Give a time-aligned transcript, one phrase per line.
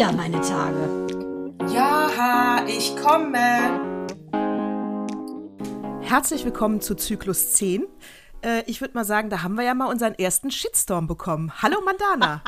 [0.00, 1.06] wieder meine Tage.
[1.74, 4.08] Ja, ich komme.
[6.00, 7.86] Herzlich willkommen zu Zyklus 10.
[8.40, 11.52] Äh, ich würde mal sagen, da haben wir ja mal unseren ersten Shitstorm bekommen.
[11.60, 12.42] Hallo Mandana.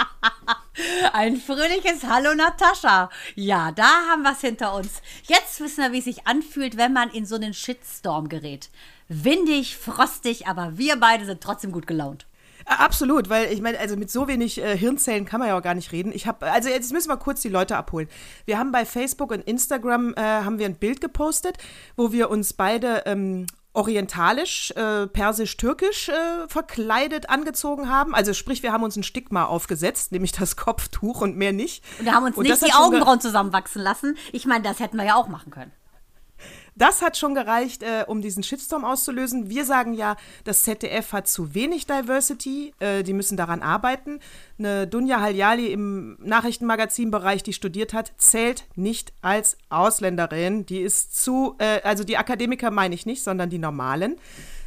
[1.13, 3.11] Ein fröhliches Hallo Natascha.
[3.35, 5.03] Ja, da haben wir es hinter uns.
[5.25, 8.71] Jetzt wissen wir, wie es sich anfühlt, wenn man in so einen Shitstorm gerät.
[9.09, 12.25] Windig, frostig, aber wir beide sind trotzdem gut gelaunt.
[12.67, 15.63] Äh, absolut, weil ich meine, also mit so wenig äh, Hirnzellen kann man ja auch
[15.63, 16.13] gar nicht reden.
[16.15, 18.09] Ich habe, also jetzt müssen wir kurz die Leute abholen.
[18.45, 21.59] Wir haben bei Facebook und Instagram äh, haben wir ein Bild gepostet,
[21.97, 28.15] wo wir uns beide ähm, orientalisch, äh, persisch-türkisch äh, verkleidet angezogen haben.
[28.15, 31.83] Also sprich, wir haben uns ein Stigma aufgesetzt, nämlich das Kopftuch und mehr nicht.
[31.99, 34.17] Und wir haben uns und nicht die Augenbrauen zusammenwachsen lassen.
[34.33, 35.73] Ich meine, das hätten wir ja auch machen können.
[36.75, 39.51] Das hat schon gereicht, äh, um diesen Shitstorm auszulösen.
[39.51, 44.21] Wir sagen ja, das ZDF hat zu wenig Diversity, äh, die müssen daran arbeiten.
[44.59, 50.65] Eine Dunja Haljali im Nachrichtenmagazinbereich, die studiert hat, zählt nicht als Ausländerin.
[50.65, 54.17] Die ist zu, äh, also die Akademiker meine ich nicht, sondern die normalen.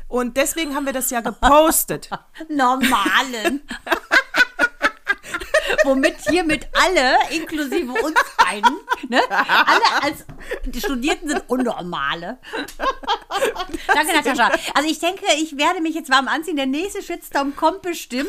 [0.07, 2.09] Und deswegen haben wir das ja gepostet.
[2.49, 3.61] normalen.
[5.85, 8.75] womit hiermit alle, inklusive uns beiden,
[9.09, 10.25] ne, alle als
[10.65, 12.37] die Studierten sind Unnormale.
[13.87, 14.51] Danke, Natascha.
[14.73, 16.55] Also ich denke, ich werde mich jetzt warm anziehen.
[16.55, 18.27] Der nächste Shitstorm kommt bestimmt,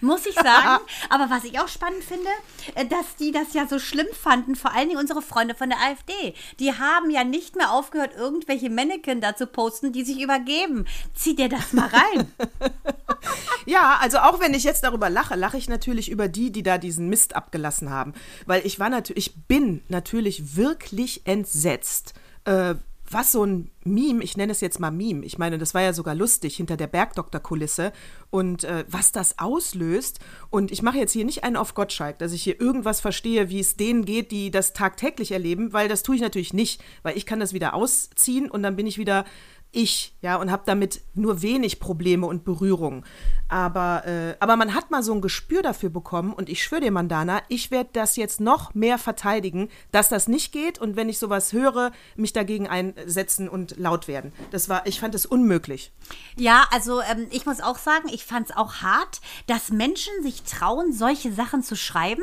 [0.00, 0.82] muss ich sagen.
[1.08, 2.28] Aber was ich auch spannend finde,
[2.74, 5.78] äh, dass die das ja so schlimm fanden, vor allen Dingen unsere Freunde von der
[5.78, 6.34] AfD.
[6.58, 10.86] Die haben ja nicht mehr aufgehört, irgendwelche Mannequin da zu posten, die sich übergeben.
[11.14, 12.32] Zieh dir das mal rein.
[13.66, 16.78] ja, also auch wenn ich jetzt darüber lache, lache ich natürlich über die, die da
[16.78, 18.14] diesen Mist abgelassen haben.
[18.46, 22.14] Weil ich war natürlich, ich bin natürlich wirklich entsetzt.
[22.44, 22.74] Äh,
[23.10, 25.92] was so ein Meme, ich nenne es jetzt mal Meme, ich meine, das war ja
[25.92, 27.92] sogar lustig hinter der Bergdoktor-Kulisse
[28.30, 30.20] und äh, was das auslöst.
[30.50, 33.60] Und ich mache jetzt hier nicht einen auf Gottschalk, dass ich hier irgendwas verstehe, wie
[33.60, 37.26] es denen geht, die das tagtäglich erleben, weil das tue ich natürlich nicht, weil ich
[37.26, 39.24] kann das wieder ausziehen und dann bin ich wieder
[39.70, 43.04] ich, ja, und habe damit nur wenig Probleme und Berührungen.
[43.48, 46.90] Aber, äh, aber man hat mal so ein Gespür dafür bekommen und ich schwöre dir,
[46.90, 51.18] Mandana, ich werde das jetzt noch mehr verteidigen, dass das nicht geht und wenn ich
[51.18, 54.32] sowas höre, mich dagegen einsetzen und laut werden.
[54.50, 55.92] Das war, ich fand es unmöglich.
[56.36, 60.42] Ja, also ähm, ich muss auch sagen, ich fand es auch hart, dass Menschen sich
[60.42, 62.22] trauen, solche Sachen zu schreiben.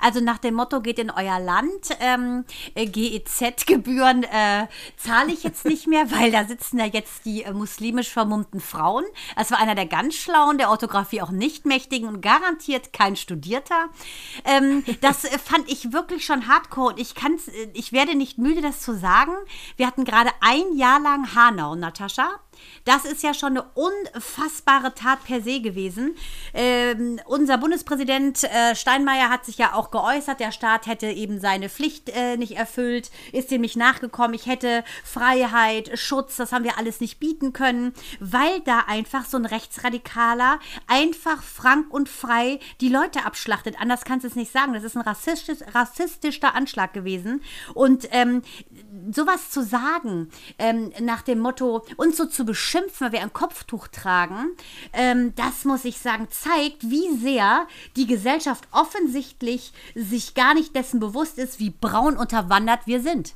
[0.00, 2.44] Also nach dem Motto, geht in euer Land, ähm,
[2.74, 4.66] äh, GEZ-Gebühren äh,
[4.96, 9.04] zahle ich jetzt nicht mehr, weil da sitzen ja jetzt die äh, muslimisch vermummten Frauen.
[9.36, 13.88] Es war einer der ganz schlauen, der Orthographie auch nicht mächtigen und garantiert kein Studierter.
[14.44, 18.38] Ähm, das äh, fand ich wirklich schon hardcore und ich kann's, äh, ich werde nicht
[18.38, 19.32] müde, das zu sagen.
[19.76, 22.40] Wir hatten gerade ein Jahr lang Hanau, Natascha.
[22.84, 26.16] Das ist ja schon eine unfassbare Tat per se gewesen.
[26.52, 31.68] Ähm, unser Bundespräsident äh, Steinmeier hat sich ja auch geäußert, der Staat hätte eben seine
[31.68, 34.34] Pflicht äh, nicht erfüllt, ist dem nicht nachgekommen.
[34.34, 39.36] Ich hätte Freiheit, Schutz, das haben wir alles nicht bieten können, weil da einfach so
[39.36, 43.80] ein Rechtsradikaler einfach frank und frei die Leute abschlachtet.
[43.80, 44.74] Anders kannst du es nicht sagen.
[44.74, 47.42] Das ist ein rassistisch, rassistischer Anschlag gewesen.
[47.74, 48.42] Und ähm,
[49.10, 53.88] sowas zu sagen, ähm, nach dem Motto, uns so zu beschimpfen, weil wir ein Kopftuch
[53.88, 54.50] tragen,
[54.92, 57.66] ähm, das muss ich sagen, zeigt, wie sehr
[57.96, 63.34] die Gesellschaft offensichtlich sich gar nicht dessen bewusst ist, wie braun unterwandert wir sind.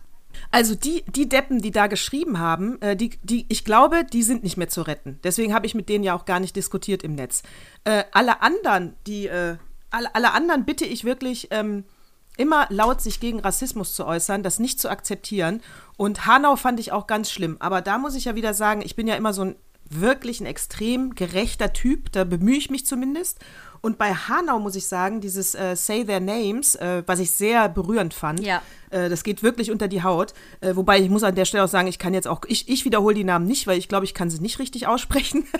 [0.50, 4.44] Also die, die Deppen, die da geschrieben haben, äh, die, die, ich glaube, die sind
[4.44, 5.18] nicht mehr zu retten.
[5.24, 7.42] Deswegen habe ich mit denen ja auch gar nicht diskutiert im Netz.
[7.84, 9.56] Äh, alle anderen, die, äh,
[9.90, 11.84] alle, alle anderen bitte ich wirklich, ähm,
[12.38, 15.60] immer laut sich gegen Rassismus zu äußern, das nicht zu akzeptieren.
[15.96, 17.56] Und Hanau fand ich auch ganz schlimm.
[17.60, 19.56] Aber da muss ich ja wieder sagen, ich bin ja immer so ein
[19.90, 23.38] wirklich ein extrem gerechter Typ, da bemühe ich mich zumindest.
[23.80, 27.68] Und bei Hanau muss ich sagen, dieses äh, Say Their Names, äh, was ich sehr
[27.68, 28.62] berührend fand, ja.
[28.90, 30.34] äh, das geht wirklich unter die Haut.
[30.60, 32.84] Äh, wobei ich muss an der Stelle auch sagen, ich kann jetzt auch, ich, ich
[32.84, 35.44] wiederhole die Namen nicht, weil ich glaube, ich kann sie nicht richtig aussprechen.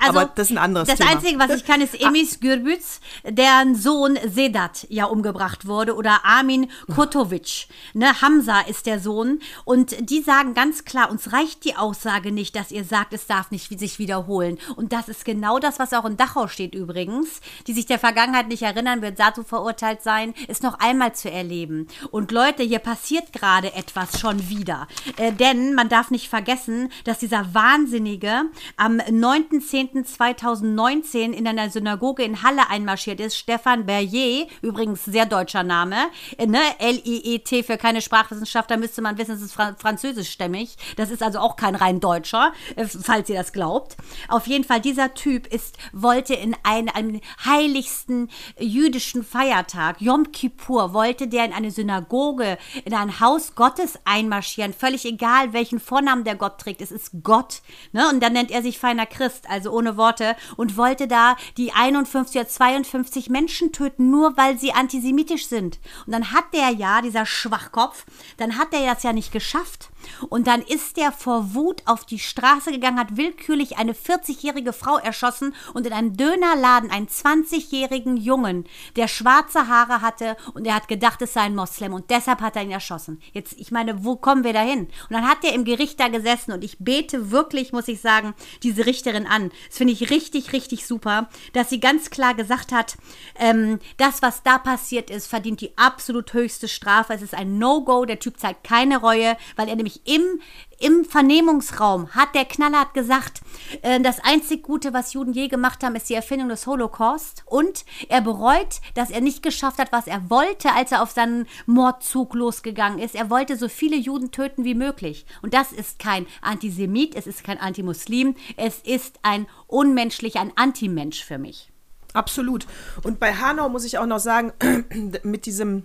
[0.00, 1.10] Also, Aber das ist ein anderes das Thema.
[1.10, 6.24] Das Einzige, was ich kann, ist Emis Gürbüz, deren Sohn Sedat ja umgebracht wurde, oder
[6.24, 7.68] Armin Kotovic.
[7.92, 9.40] Ne, Hamza ist der Sohn.
[9.64, 13.50] Und die sagen ganz klar, uns reicht die Aussage nicht, dass ihr sagt, es darf
[13.50, 14.58] nicht sich wiederholen.
[14.76, 17.40] Und das ist genau das, was auch in Dachau steht übrigens.
[17.66, 21.88] Die sich der Vergangenheit nicht erinnern, wird dazu verurteilt sein, es noch einmal zu erleben.
[22.10, 24.88] Und Leute, hier passiert gerade etwas schon wieder.
[25.16, 28.42] Äh, denn man darf nicht vergessen, dass dieser Wahnsinnige
[28.76, 30.04] am 9.10.
[30.04, 33.36] 2019 in einer Synagoge in Halle einmarschiert ist.
[33.36, 35.96] Stefan Berrier, übrigens sehr deutscher Name,
[36.38, 36.60] äh, ne?
[36.78, 40.76] L-I-E-T für keine Sprachwissenschaftler müsste man wissen, es ist fra französischstämmig.
[40.96, 43.96] Das ist also auch kein rein Deutscher, äh, falls ihr das glaubt.
[44.28, 50.92] Auf jeden Fall, dieser Typ ist, wollte in ein, ein heiligsten jüdischen Feiertag, Yom Kippur,
[50.92, 54.72] wollte der in eine Synagoge, in ein Haus Gottes einmarschieren.
[54.72, 56.80] Völlig egal, welchen Vornamen der Gott trägt.
[56.80, 57.62] Es ist Gott.
[57.92, 58.08] Ne?
[58.08, 62.40] Und dann nennt er sich feiner Christ, also ohne Worte, und wollte da die 51
[62.40, 65.78] oder 52 Menschen töten, nur weil sie antisemitisch sind.
[66.06, 68.04] Und dann hat der ja, dieser Schwachkopf,
[68.36, 69.90] dann hat der das ja nicht geschafft.
[70.28, 74.98] Und dann ist der vor Wut auf die Straße gegangen, hat willkürlich eine 40-jährige Frau
[74.98, 78.64] erschossen und in einem Dönerladen einen 20-jährigen Jungen,
[78.96, 82.56] der schwarze Haare hatte und er hat gedacht, es sei ein Moslem und deshalb hat
[82.56, 83.20] er ihn erschossen.
[83.32, 84.88] Jetzt, ich meine, wo kommen wir da hin?
[85.08, 88.34] Und dann hat er im Gericht da gesessen und ich bete wirklich, muss ich sagen,
[88.62, 89.50] diese Richterin an.
[89.68, 92.96] Das finde ich richtig, richtig super, dass sie ganz klar gesagt hat,
[93.38, 97.14] ähm, das, was da passiert ist, verdient die absolut höchste Strafe.
[97.14, 98.04] Es ist ein No-Go.
[98.04, 100.40] Der Typ zeigt keine Reue, weil er nämlich im,
[100.78, 103.40] im Vernehmungsraum hat der Knallhart gesagt,
[103.82, 107.42] äh, das einzig Gute, was Juden je gemacht haben, ist die Erfindung des Holocaust.
[107.46, 111.46] Und er bereut, dass er nicht geschafft hat, was er wollte, als er auf seinen
[111.66, 113.14] Mordzug losgegangen ist.
[113.14, 115.26] Er wollte so viele Juden töten wie möglich.
[115.42, 121.24] Und das ist kein Antisemit, es ist kein Antimuslim, es ist ein unmenschlicher, ein Antimensch
[121.24, 121.70] für mich.
[122.14, 122.66] Absolut.
[123.02, 124.52] Und bei Hanau muss ich auch noch sagen,
[125.24, 125.84] mit diesem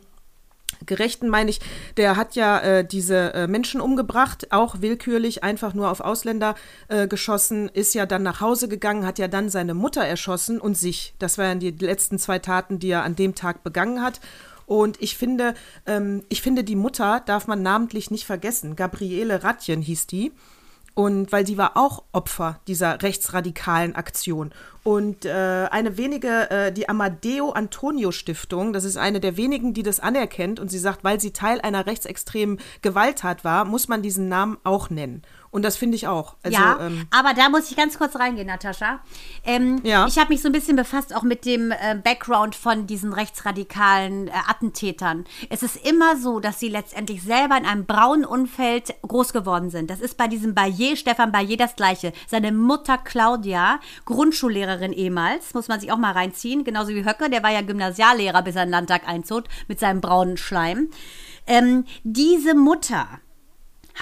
[0.86, 1.60] Gerechten meine ich,
[1.98, 6.56] der hat ja äh, diese äh, Menschen umgebracht, auch willkürlich, einfach nur auf Ausländer
[6.88, 10.78] äh, geschossen, ist ja dann nach Hause gegangen, hat ja dann seine Mutter erschossen und
[10.78, 11.14] sich.
[11.20, 14.20] Das waren die letzten zwei Taten, die er an dem Tag begangen hat.
[14.66, 15.56] Und ich finde,
[15.88, 18.76] ähm, ich finde, die Mutter darf man namentlich nicht vergessen.
[18.76, 20.32] Gabriele Ratjen hieß die.
[20.96, 24.52] Und weil sie war auch Opfer dieser rechtsradikalen Aktion.
[24.84, 29.84] Und äh, eine wenige, äh, die Amadeo Antonio Stiftung, das ist eine der wenigen, die
[29.84, 30.60] das anerkennt.
[30.60, 34.90] Und sie sagt, weil sie Teil einer rechtsextremen Gewalttat war, muss man diesen Namen auch
[34.90, 35.22] nennen.
[35.52, 36.36] Und das finde ich auch.
[36.44, 39.00] Also, ja, ähm, aber da muss ich ganz kurz reingehen, Natascha.
[39.44, 40.06] Ähm, ja.
[40.08, 44.28] Ich habe mich so ein bisschen befasst auch mit dem äh, Background von diesen rechtsradikalen
[44.28, 45.26] äh, Attentätern.
[45.50, 49.90] Es ist immer so, dass sie letztendlich selber in einem braunen Umfeld groß geworden sind.
[49.90, 52.14] Das ist bei diesem Bayer, Stefan Bayer, das Gleiche.
[52.28, 57.42] Seine Mutter Claudia, Grundschullehrerin ehemals, muss man sich auch mal reinziehen, genauso wie Höcke, der
[57.44, 60.90] war ja Gymnasiallehrer, bis er in den Landtag einzog, mit seinem braunen Schleim.
[61.48, 63.08] Ähm, diese Mutter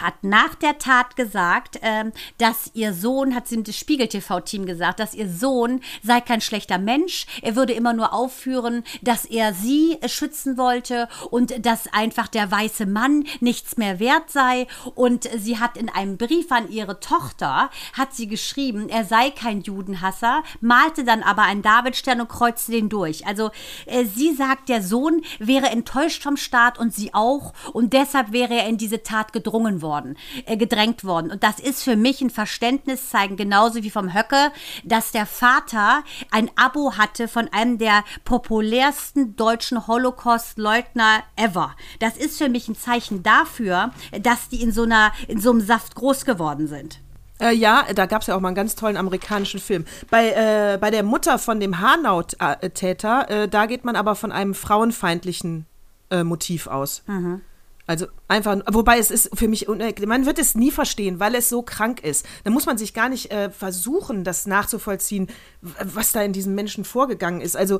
[0.02, 5.14] hat nach der Tat gesagt, ähm, dass ihr Sohn, hat sie dem Spiegel-TV-Team gesagt, dass
[5.14, 7.26] ihr Sohn sei kein schlechter Mensch.
[7.42, 12.86] Er würde immer nur aufführen, dass er sie schützen wollte und dass einfach der weiße
[12.86, 14.68] Mann nichts mehr wert sei.
[14.96, 19.62] Und sie hat in einem Brief an ihre Tochter, hat sie geschrieben, er sei kein
[19.62, 23.26] Judenhasser, malte dann aber einen Davidstern und kreuzte den durch.
[23.26, 23.50] Also
[23.86, 28.54] äh, sie sagt, der Sohn wäre enttäuscht vom Staat und sie auch und deshalb wäre
[28.54, 31.32] er in diese Tat gedrungen worden worden, äh, gedrängt worden.
[31.32, 34.52] Und das ist für mich ein Verständnis zeigen, genauso wie vom Höcke,
[34.84, 41.76] dass der Vater ein Abo hatte von einem der populärsten deutschen Holocaust-Leugner ever.
[42.00, 43.92] Das ist für mich ein Zeichen dafür,
[44.22, 47.00] dass die in so einer, in so einem Saft groß geworden sind.
[47.40, 49.86] Äh, ja, da gab es ja auch mal einen ganz tollen amerikanischen Film.
[50.10, 54.54] Bei, äh, bei der Mutter von dem Hanau-Täter, äh, da geht man aber von einem
[54.54, 55.66] frauenfeindlichen
[56.10, 57.04] äh, Motiv aus.
[57.08, 57.42] Mhm.
[57.88, 59.68] Also einfach, wobei es ist für mich,
[60.06, 62.26] man wird es nie verstehen, weil es so krank ist.
[62.44, 65.28] Da muss man sich gar nicht äh, versuchen, das nachzuvollziehen,
[65.62, 67.56] was da in diesen Menschen vorgegangen ist.
[67.56, 67.80] Also,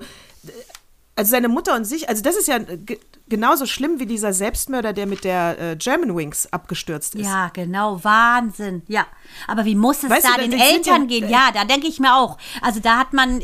[1.18, 2.60] also seine Mutter und sich, also das ist ja
[3.28, 7.26] genauso schlimm wie dieser Selbstmörder, der mit der äh, German Wings abgestürzt ist.
[7.26, 8.84] Ja, genau, Wahnsinn.
[8.88, 9.08] Ja,
[9.48, 11.28] aber wie muss es weißt da du, den Eltern gehen?
[11.28, 12.38] Ja, da denke ich mir auch.
[12.62, 13.42] Also da hat man,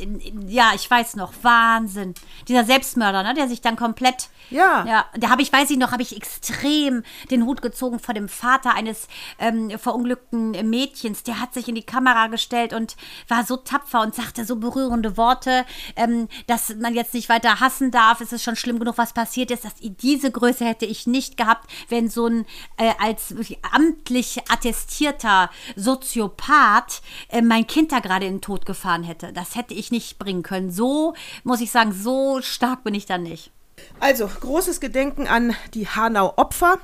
[0.48, 2.13] ja, ich weiß noch, Wahnsinn.
[2.48, 5.92] Dieser Selbstmörder, ne, der sich dann komplett, ja, ja, da habe ich, weiß ich noch,
[5.92, 9.08] habe ich extrem den Hut gezogen vor dem Vater eines
[9.40, 11.24] ähm, verunglückten Mädchens.
[11.24, 12.96] Der hat sich in die Kamera gestellt und
[13.28, 17.92] war so tapfer und sagte so berührende Worte, ähm, dass man jetzt nicht weiter hassen
[17.92, 18.22] darf.
[18.22, 21.70] Es ist schon schlimm genug, was passiert ist dass diese Größe hätte ich nicht gehabt,
[21.90, 22.46] wenn so ein
[22.78, 23.34] äh, als
[23.72, 29.34] amtlich attestierter Soziopath äh, mein Kind da gerade in den Tod gefahren hätte.
[29.34, 30.72] Das hätte ich nicht bringen können.
[30.72, 33.52] So, muss ich sagen, so stark bin ich dann nicht.
[34.00, 36.77] Also, großes Gedenken an die Hanau-Opfer.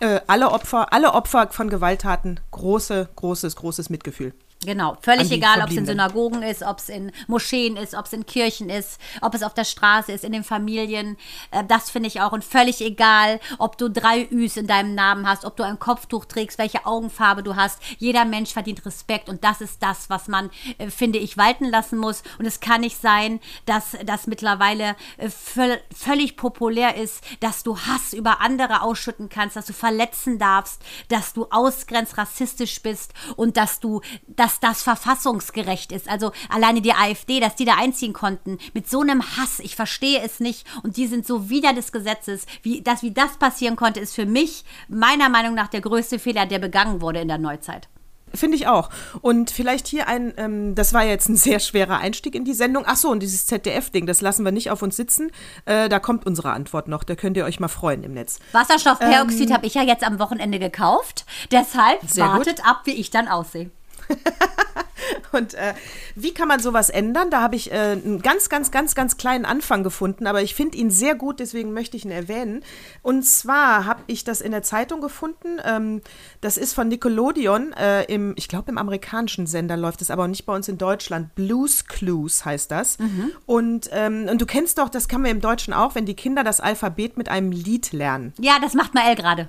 [0.00, 4.34] Äh, alle Opfer, alle Opfer von Gewalttaten, große, großes, großes Mitgefühl.
[4.64, 8.12] Genau, völlig egal, ob es in Synagogen ist, ob es in Moscheen ist, ob es
[8.12, 11.16] in Kirchen ist, ob es auf der Straße ist, in den Familien.
[11.50, 12.32] Äh, das finde ich auch.
[12.32, 16.24] Und völlig egal, ob du drei Üs in deinem Namen hast, ob du ein Kopftuch
[16.24, 17.80] trägst, welche Augenfarbe du hast.
[17.98, 21.98] Jeder Mensch verdient Respekt und das ist das, was man, äh, finde ich, walten lassen
[21.98, 22.22] muss.
[22.38, 28.12] Und es kann nicht sein, dass das mittlerweile äh, völlig populär ist, dass du Hass
[28.12, 33.80] über andere ausschütten kannst, dass du verletzen darfst, dass du ausgrenzt rassistisch bist und dass
[33.80, 36.08] du das dass das verfassungsgerecht ist.
[36.08, 39.60] Also alleine die AfD, dass die da einziehen konnten mit so einem Hass.
[39.60, 40.66] Ich verstehe es nicht.
[40.82, 42.46] Und die sind so wider des Gesetzes.
[42.62, 46.46] Wie das, wie das passieren konnte, ist für mich meiner Meinung nach der größte Fehler,
[46.46, 47.88] der begangen wurde in der Neuzeit.
[48.34, 48.90] Finde ich auch.
[49.20, 52.84] Und vielleicht hier ein, ähm, das war jetzt ein sehr schwerer Einstieg in die Sendung.
[52.86, 55.30] Ach so, und dieses ZDF-Ding, das lassen wir nicht auf uns sitzen.
[55.66, 57.04] Äh, da kommt unsere Antwort noch.
[57.04, 58.40] Da könnt ihr euch mal freuen im Netz.
[58.52, 61.24] Wasserstoffperoxid ähm, habe ich ja jetzt am Wochenende gekauft.
[61.52, 62.66] Deshalb wartet gut.
[62.66, 63.70] ab, wie ich dann aussehe.
[65.32, 65.74] Und äh,
[66.14, 67.30] wie kann man sowas ändern?
[67.30, 70.78] Da habe ich äh, einen ganz, ganz, ganz, ganz kleinen Anfang gefunden, aber ich finde
[70.78, 72.62] ihn sehr gut, deswegen möchte ich ihn erwähnen.
[73.02, 75.58] Und zwar habe ich das in der Zeitung gefunden.
[75.64, 76.02] Ähm,
[76.40, 77.72] das ist von Nickelodeon.
[77.72, 81.34] Äh, im, ich glaube, im amerikanischen Sender läuft es, aber nicht bei uns in Deutschland.
[81.34, 82.98] Blues Clues heißt das.
[82.98, 83.32] Mhm.
[83.46, 86.44] Und, ähm, und du kennst doch, das kann man im Deutschen auch, wenn die Kinder
[86.44, 88.32] das Alphabet mit einem Lied lernen.
[88.38, 89.48] Ja, das macht Mael gerade.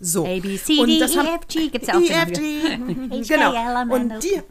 [0.00, 0.24] So.
[0.24, 2.00] A, B, C, D, E, F, G gibt es ja auch.
[2.00, 3.22] E, F, G.
[3.28, 3.94] genau.
[3.94, 4.42] Und die,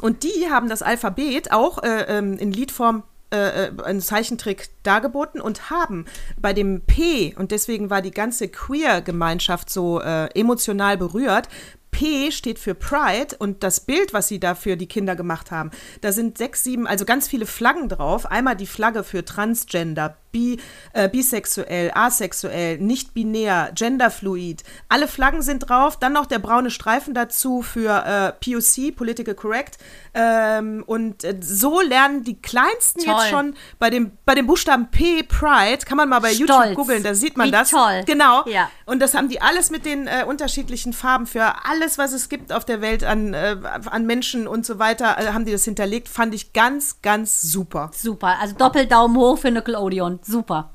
[0.00, 5.40] und die haben das Alphabet auch äh, ähm, in Liedform äh, äh, einen Zeichentrick dargeboten
[5.40, 6.06] und haben
[6.38, 11.48] bei dem P, und deswegen war die ganze Queer-Gemeinschaft so äh, emotional berührt,
[11.98, 15.72] P steht für Pride und das Bild, was sie da für die Kinder gemacht haben,
[16.00, 18.30] da sind sechs, sieben, also ganz viele Flaggen drauf.
[18.30, 20.60] Einmal die Flagge für Transgender, bi,
[20.92, 24.62] äh, bisexuell, asexuell, nicht binär, genderfluid.
[24.88, 25.98] Alle Flaggen sind drauf.
[25.98, 29.78] Dann noch der braune Streifen dazu für äh, POC, Political Correct.
[30.14, 33.14] Ähm, und äh, so lernen die Kleinsten toll.
[33.14, 36.48] jetzt schon bei dem, bei dem Buchstaben P, Pride, kann man mal bei Stolz.
[36.48, 37.70] YouTube googeln, da sieht man Wie das.
[37.70, 38.02] Toll.
[38.06, 38.44] Genau.
[38.46, 38.70] Ja.
[38.86, 42.52] Und das haben die alles mit den äh, unterschiedlichen Farben für alles, was es gibt
[42.52, 43.56] auf der Welt an, äh,
[43.90, 46.08] an Menschen und so weiter, äh, haben die das hinterlegt.
[46.08, 47.90] Fand ich ganz, ganz super.
[47.94, 48.36] Super.
[48.40, 50.70] Also Doppeldaumen hoch für Nickelodeon super.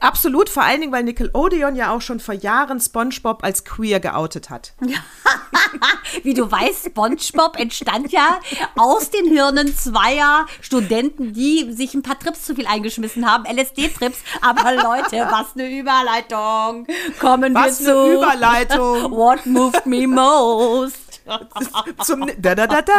[0.00, 4.50] Absolut, vor allen Dingen, weil Nickelodeon ja auch schon vor Jahren SpongeBob als queer geoutet
[4.50, 4.74] hat.
[6.22, 8.40] Wie du weißt, SpongeBob entstand ja
[8.76, 14.18] aus den Hirnen zweier Studenten, die sich ein paar Trips zu viel eingeschmissen haben, LSD-Trips.
[14.40, 16.86] Aber Leute, was eine Überleitung.
[17.18, 17.98] Kommen was wir zu.
[17.98, 19.10] Eine Überleitung.
[19.12, 21.05] What moved me most?
[22.04, 22.92] zum, da, da, da, da,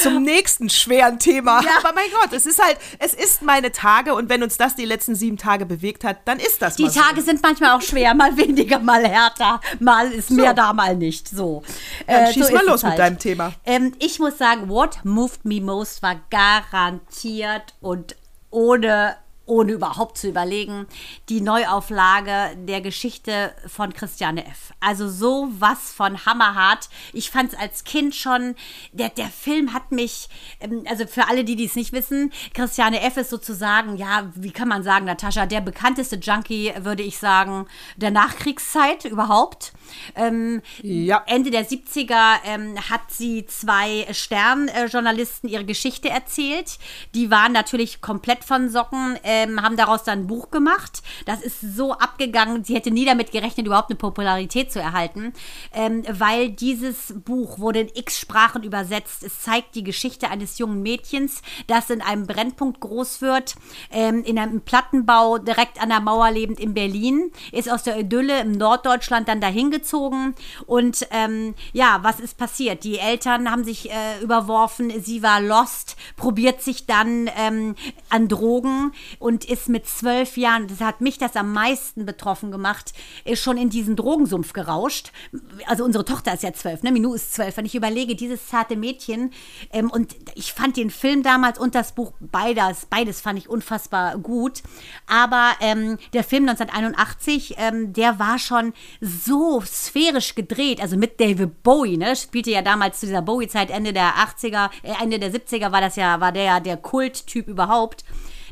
[0.00, 1.62] zum nächsten schweren Thema.
[1.62, 1.70] Ja.
[1.78, 4.84] Aber mein Gott, es ist halt, es ist meine Tage und wenn uns das die
[4.84, 7.26] letzten sieben Tage bewegt hat, dann ist das Die Tage so.
[7.26, 10.56] sind manchmal auch schwer, mal weniger, mal härter, mal ist mehr so.
[10.56, 11.28] da, mal nicht.
[11.28, 11.62] So.
[12.06, 12.92] Dann äh, schieß so mal los halt.
[12.92, 13.52] mit deinem Thema.
[13.64, 18.16] Ähm, ich muss sagen, What Moved Me Most war garantiert und
[18.50, 19.16] ohne
[19.52, 20.86] ohne überhaupt zu überlegen,
[21.28, 24.72] die Neuauflage der Geschichte von Christiane F.
[24.80, 26.88] Also so was von hammerhart.
[27.12, 28.54] Ich fand es als Kind schon,
[28.92, 30.30] der, der Film hat mich,
[30.60, 33.18] ähm, also für alle, die dies nicht wissen, Christiane F.
[33.18, 37.66] ist sozusagen, ja, wie kann man sagen, Natascha, der bekannteste Junkie, würde ich sagen,
[37.96, 39.74] der Nachkriegszeit überhaupt.
[40.14, 41.22] Ähm, ja.
[41.26, 46.78] Ende der 70er ähm, hat sie zwei Sternjournalisten ihre Geschichte erzählt.
[47.14, 49.18] Die waren natürlich komplett von Socken.
[49.22, 51.02] Äh, ähm, haben daraus dann ein Buch gemacht.
[51.26, 55.32] Das ist so abgegangen, sie hätte nie damit gerechnet, überhaupt eine Popularität zu erhalten,
[55.72, 59.24] ähm, weil dieses Buch wurde in x Sprachen übersetzt.
[59.24, 63.54] Es zeigt die Geschichte eines jungen Mädchens, das in einem Brennpunkt groß wird,
[63.90, 68.40] ähm, in einem Plattenbau direkt an der Mauer lebend in Berlin, ist aus der Idylle
[68.40, 69.81] im Norddeutschland dann dahin gezogen
[70.66, 72.84] und ähm, ja, was ist passiert?
[72.84, 77.74] Die Eltern haben sich äh, überworfen, sie war lost, probiert sich dann ähm,
[78.08, 82.92] an Drogen und ist mit zwölf Jahren, das hat mich das am meisten betroffen gemacht,
[83.24, 85.12] ist schon in diesen Drogensumpf gerauscht.
[85.66, 86.92] Also unsere Tochter ist ja zwölf, ne?
[86.92, 87.56] Minou ist zwölf.
[87.56, 89.32] Wenn ich überlege, dieses zarte Mädchen
[89.72, 94.18] ähm, und ich fand den Film damals und das Buch beides, beides fand ich unfassbar
[94.18, 94.62] gut.
[95.06, 101.62] Aber ähm, der Film 1981, ähm, der war schon so sphärisch gedreht, also mit David
[101.62, 102.14] Bowie, ne?
[102.14, 105.96] Spielte ja damals zu dieser Bowie-Zeit, Ende der 80er, äh, Ende der 70er war das
[105.96, 108.04] ja, war der ja der Kulttyp überhaupt.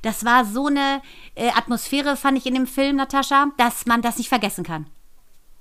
[0.03, 1.03] Das war so eine
[1.35, 4.87] äh, Atmosphäre, fand ich in dem Film, Natascha, dass man das nicht vergessen kann.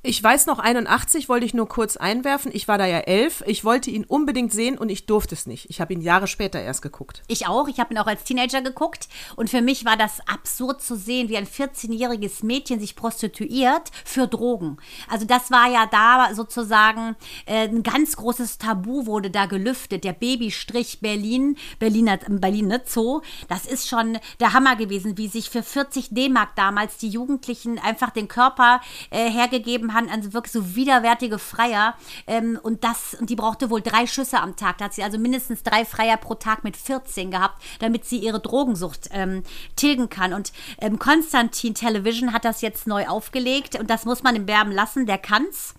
[0.02, 2.52] Ich weiß noch, 81 wollte ich nur kurz einwerfen.
[2.54, 3.44] Ich war da ja elf.
[3.46, 5.70] Ich wollte ihn unbedingt sehen und ich durfte es nicht.
[5.70, 7.22] Ich habe ihn Jahre später erst geguckt.
[7.28, 7.68] Ich auch.
[7.68, 9.10] Ich habe ihn auch als Teenager geguckt.
[9.36, 14.26] Und für mich war das absurd zu sehen, wie ein 14-jähriges Mädchen sich prostituiert für
[14.26, 14.78] Drogen.
[15.10, 20.06] Also das war ja da sozusagen äh, ein ganz großes Tabu wurde da gelüftet.
[20.06, 23.20] Der Babystrich Berlin, Berliner, Berlin, ne, Zoo.
[23.50, 28.12] Das ist schon der Hammer gewesen, wie sich für 40 D-Mark damals die Jugendlichen einfach
[28.12, 28.80] den Körper
[29.10, 31.96] äh, hergegeben gegeben also wirklich so widerwärtige Freier.
[32.28, 34.78] Ähm, und das, und die brauchte wohl drei Schüsse am Tag.
[34.78, 38.40] Da hat sie also mindestens drei Freier pro Tag mit 14 gehabt, damit sie ihre
[38.40, 39.44] Drogensucht ähm,
[39.76, 40.34] tilgen kann.
[40.34, 44.72] Und ähm, Konstantin Television hat das jetzt neu aufgelegt und das muss man im Berben
[44.72, 45.74] lassen, der kann's.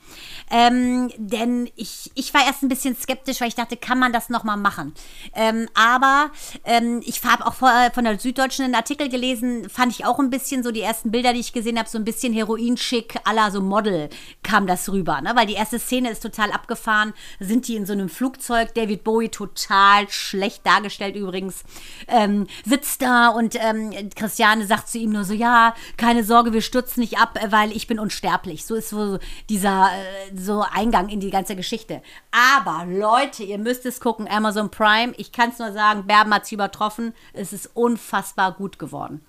[0.50, 4.28] Ähm, denn ich, ich war erst ein bisschen skeptisch, weil ich dachte, kann man das
[4.28, 4.94] nochmal machen?
[5.34, 6.30] Ähm, aber
[6.64, 10.30] ähm, ich habe auch vor, von der Süddeutschen einen Artikel gelesen, fand ich auch ein
[10.30, 13.60] bisschen so die ersten Bilder, die ich gesehen habe, so ein bisschen Heroinschick, aller so
[13.60, 13.99] Model
[14.42, 15.32] kam das rüber, ne?
[15.34, 19.28] weil die erste Szene ist total abgefahren, sind die in so einem Flugzeug, David Bowie
[19.28, 21.64] total schlecht dargestellt übrigens,
[22.08, 26.62] ähm, sitzt da und ähm, Christiane sagt zu ihm nur so, ja, keine Sorge, wir
[26.62, 28.64] stürzen nicht ab, weil ich bin unsterblich.
[28.64, 32.02] So ist so dieser äh, so Eingang in die ganze Geschichte.
[32.30, 36.44] Aber Leute, ihr müsst es gucken, Amazon Prime, ich kann es nur sagen, Berben hat
[36.44, 39.24] es übertroffen, es ist unfassbar gut geworden.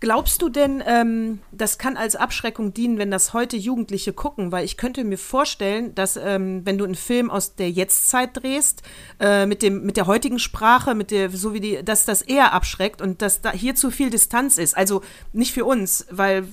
[0.00, 4.52] Glaubst du denn, ähm, das kann als Abschreckung dienen, wenn das heute Jugendliche gucken?
[4.52, 8.82] Weil ich könnte mir vorstellen, dass ähm, wenn du einen Film aus der Jetztzeit drehst,
[9.20, 12.52] äh, mit, dem, mit der heutigen Sprache, mit der, so wie die, dass das eher
[12.52, 14.76] abschreckt und dass da hier zu viel Distanz ist.
[14.76, 15.02] Also
[15.32, 16.46] nicht für uns, weil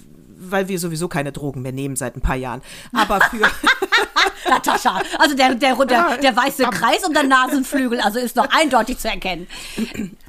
[0.50, 2.62] weil wir sowieso keine Drogen mehr nehmen seit ein paar Jahren.
[2.93, 3.41] Aber für.
[4.50, 8.98] Natascha, also der, der, der, der weiße Kreis und der Nasenflügel, also ist noch eindeutig
[8.98, 9.48] zu erkennen.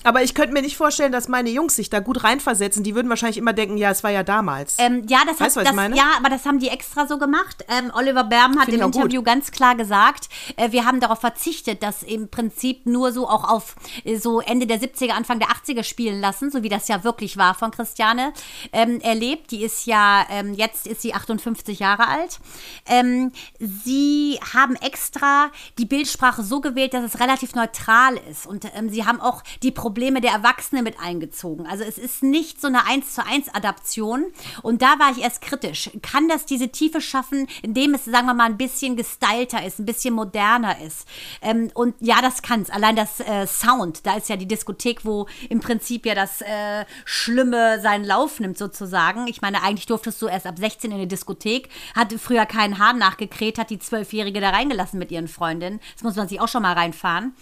[0.05, 2.83] Aber ich könnte mir nicht vorstellen, dass meine Jungs sich da gut reinversetzen.
[2.83, 4.77] Die würden wahrscheinlich immer denken, ja, es war ja damals.
[4.79, 7.65] Ähm, ja, das weißt, hat, das, ja, aber das haben die extra so gemacht.
[7.69, 9.27] Ähm, Oliver Berm hat Find im Interview gut.
[9.27, 13.77] ganz klar gesagt, äh, wir haben darauf verzichtet, das im Prinzip nur so auch auf
[14.05, 17.37] äh, so Ende der 70er, Anfang der 80er spielen lassen, so wie das ja wirklich
[17.37, 18.33] war von Christiane
[18.73, 19.51] ähm, erlebt.
[19.53, 22.41] Die ist ja, ähm, jetzt ist sie 58 Jahre alt.
[22.87, 28.47] Ähm, sie haben extra die Bildsprache so gewählt, dass es relativ neutral ist.
[28.47, 31.67] Und ähm, sie haben auch die Probleme der Erwachsenen mit eingezogen.
[31.67, 34.27] Also es ist nicht so eine 1 zu 1 Adaption.
[34.63, 35.91] Und da war ich erst kritisch.
[36.03, 39.87] Kann das diese Tiefe schaffen, indem es, sagen wir mal, ein bisschen gestylter ist, ein
[39.87, 41.07] bisschen moderner ist?
[41.41, 42.71] Ähm, und ja, das kann es.
[42.71, 46.85] Allein das äh, Sound, da ist ja die Diskothek, wo im Prinzip ja das äh,
[47.05, 49.27] Schlimme seinen Lauf nimmt, sozusagen.
[49.27, 52.99] Ich meine, eigentlich durftest du erst ab 16 in die Diskothek, hat früher keinen Hahn
[52.99, 55.81] nachgekräht, hat die Zwölfjährige da reingelassen mit ihren Freundinnen.
[55.95, 57.35] Das muss man sich auch schon mal reinfahren.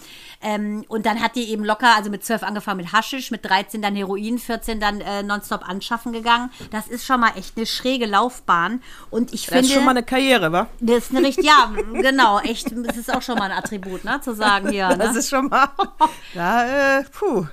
[0.43, 3.45] Ähm, und dann hat die eben locker, also mit 12 12 angefangen mit Haschisch, mit
[3.45, 6.51] 13 dann Heroin, 14 dann äh, nonstop anschaffen gegangen.
[6.71, 8.83] Das ist schon mal echt eine schräge Laufbahn.
[9.11, 9.61] Und ich das finde.
[9.63, 10.69] Das ist schon mal eine Karriere, wa?
[10.81, 14.21] Das ist eine richtig, ja, genau, echt, das ist auch schon mal ein Attribut, ne,
[14.21, 14.89] zu sagen hier.
[14.91, 14.99] Ne?
[14.99, 15.69] Das ist schon mal.
[16.35, 17.47] Ja, äh, puh.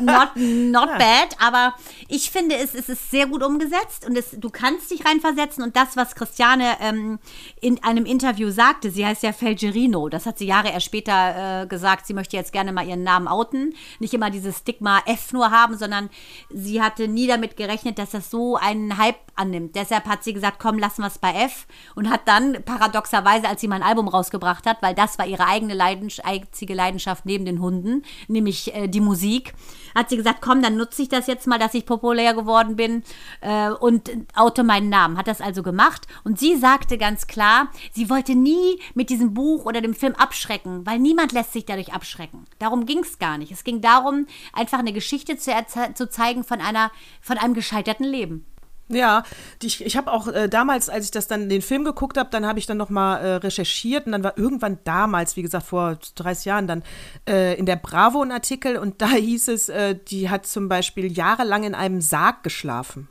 [0.00, 0.98] Not, not ja.
[0.98, 1.74] bad, aber
[2.08, 5.74] ich finde, es, es ist sehr gut umgesetzt und es, du kannst dich reinversetzen und
[5.74, 7.18] das, was Christiane ähm,
[7.62, 11.66] in einem Interview sagte, sie heißt ja Felgerino, das hat sie Jahre erst später äh,
[11.66, 15.50] gesagt, sie möchte jetzt gerne mal ihren Namen outen, nicht immer dieses Stigma F nur
[15.50, 16.10] haben, sondern
[16.50, 19.76] sie hatte nie damit gerechnet, dass das so einen Hype annimmt.
[19.76, 23.62] Deshalb hat sie gesagt, komm, lassen wir es bei F und hat dann paradoxerweise, als
[23.62, 27.62] sie mein Album rausgebracht hat, weil das war ihre eigene Leidenschaft, einzige Leidenschaft neben den
[27.62, 29.54] Hunden, nämlich äh, die Musik,
[29.94, 33.04] hat sie gesagt, komm, dann nutze ich das jetzt mal, dass ich populär geworden bin
[33.40, 35.16] äh, und oute meinen Namen.
[35.16, 39.64] Hat das also gemacht und sie sagte ganz klar, sie wollte nie mit diesem Buch
[39.64, 42.44] oder dem Film abschrecken, weil niemand lässt sich dadurch abschrecken.
[42.58, 43.52] Darum ging es gar nicht.
[43.52, 45.52] Es ging darum, einfach eine Geschichte zu,
[45.94, 48.46] zu zeigen von einer, von einem gescheiterten Leben.
[48.88, 49.24] Ja,
[49.62, 52.44] ich, ich habe auch äh, damals, als ich das dann den Film geguckt habe, dann
[52.44, 55.98] habe ich dann noch mal äh, recherchiert und dann war irgendwann damals, wie gesagt vor
[56.16, 56.82] 30 Jahren, dann
[57.26, 61.10] äh, in der Bravo ein Artikel und da hieß es, äh, die hat zum Beispiel
[61.10, 63.08] jahrelang in einem Sarg geschlafen,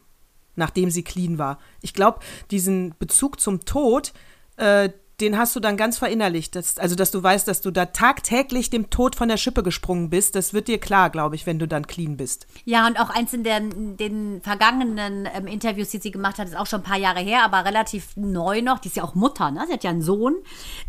[0.55, 1.59] nachdem sie clean war.
[1.81, 2.19] Ich glaube,
[2.51, 4.13] diesen Bezug zum Tod,
[4.57, 4.89] äh,
[5.21, 6.55] den hast du dann ganz verinnerlicht.
[6.55, 10.09] Dass, also, dass du weißt, dass du da tagtäglich dem Tod von der Schippe gesprungen
[10.09, 10.35] bist.
[10.35, 12.47] Das wird dir klar, glaube ich, wenn du dann clean bist.
[12.65, 16.57] Ja, und auch eins in den, den vergangenen ähm, Interviews, die sie gemacht hat, ist
[16.57, 18.79] auch schon ein paar Jahre her, aber relativ neu noch.
[18.79, 19.65] Die ist ja auch Mutter, ne?
[19.67, 20.35] Sie hat ja einen Sohn.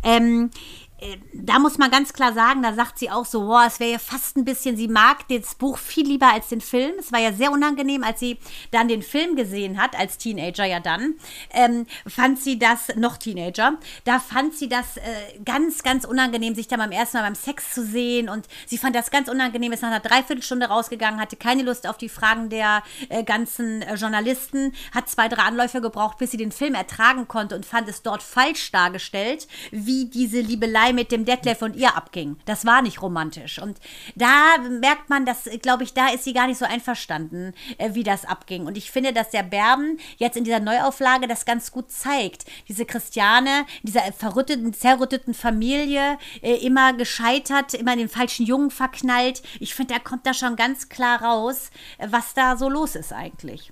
[0.03, 0.84] Ähm, äh,
[1.33, 3.99] da muss man ganz klar sagen, da sagt sie auch so, boah, es wäre ja
[3.99, 6.93] fast ein bisschen, sie mag das Buch viel lieber als den Film.
[6.97, 8.39] Es war ja sehr unangenehm, als sie
[8.71, 11.15] dann den Film gesehen hat, als Teenager ja dann,
[11.51, 15.01] ähm, fand sie das, noch Teenager, da fand sie das äh,
[15.43, 18.95] ganz, ganz unangenehm, sich da beim ersten Mal beim Sex zu sehen und sie fand
[18.95, 22.83] das ganz unangenehm, ist nach einer Dreiviertelstunde rausgegangen, hatte keine Lust auf die Fragen der
[23.09, 27.55] äh, ganzen äh, Journalisten, hat zwei, drei Anläufe gebraucht, bis sie den Film ertragen konnte
[27.55, 31.95] und fand es dort falsch dargestellt, wie diese Liebelei Liebelei mit dem Detlef und ihr
[31.95, 32.37] abging.
[32.45, 33.59] Das war nicht romantisch.
[33.59, 33.79] Und
[34.15, 38.03] da merkt man, dass, glaube ich, da ist sie gar nicht so einverstanden, äh, wie
[38.03, 38.65] das abging.
[38.65, 42.45] Und ich finde, dass der Berben jetzt in dieser Neuauflage das ganz gut zeigt.
[42.67, 49.41] Diese Christiane, dieser verrütteten, zerrütteten Familie, äh, immer gescheitert, immer in den falschen Jungen verknallt.
[49.59, 53.13] Ich finde, da kommt da schon ganz klar raus, äh, was da so los ist
[53.13, 53.71] eigentlich.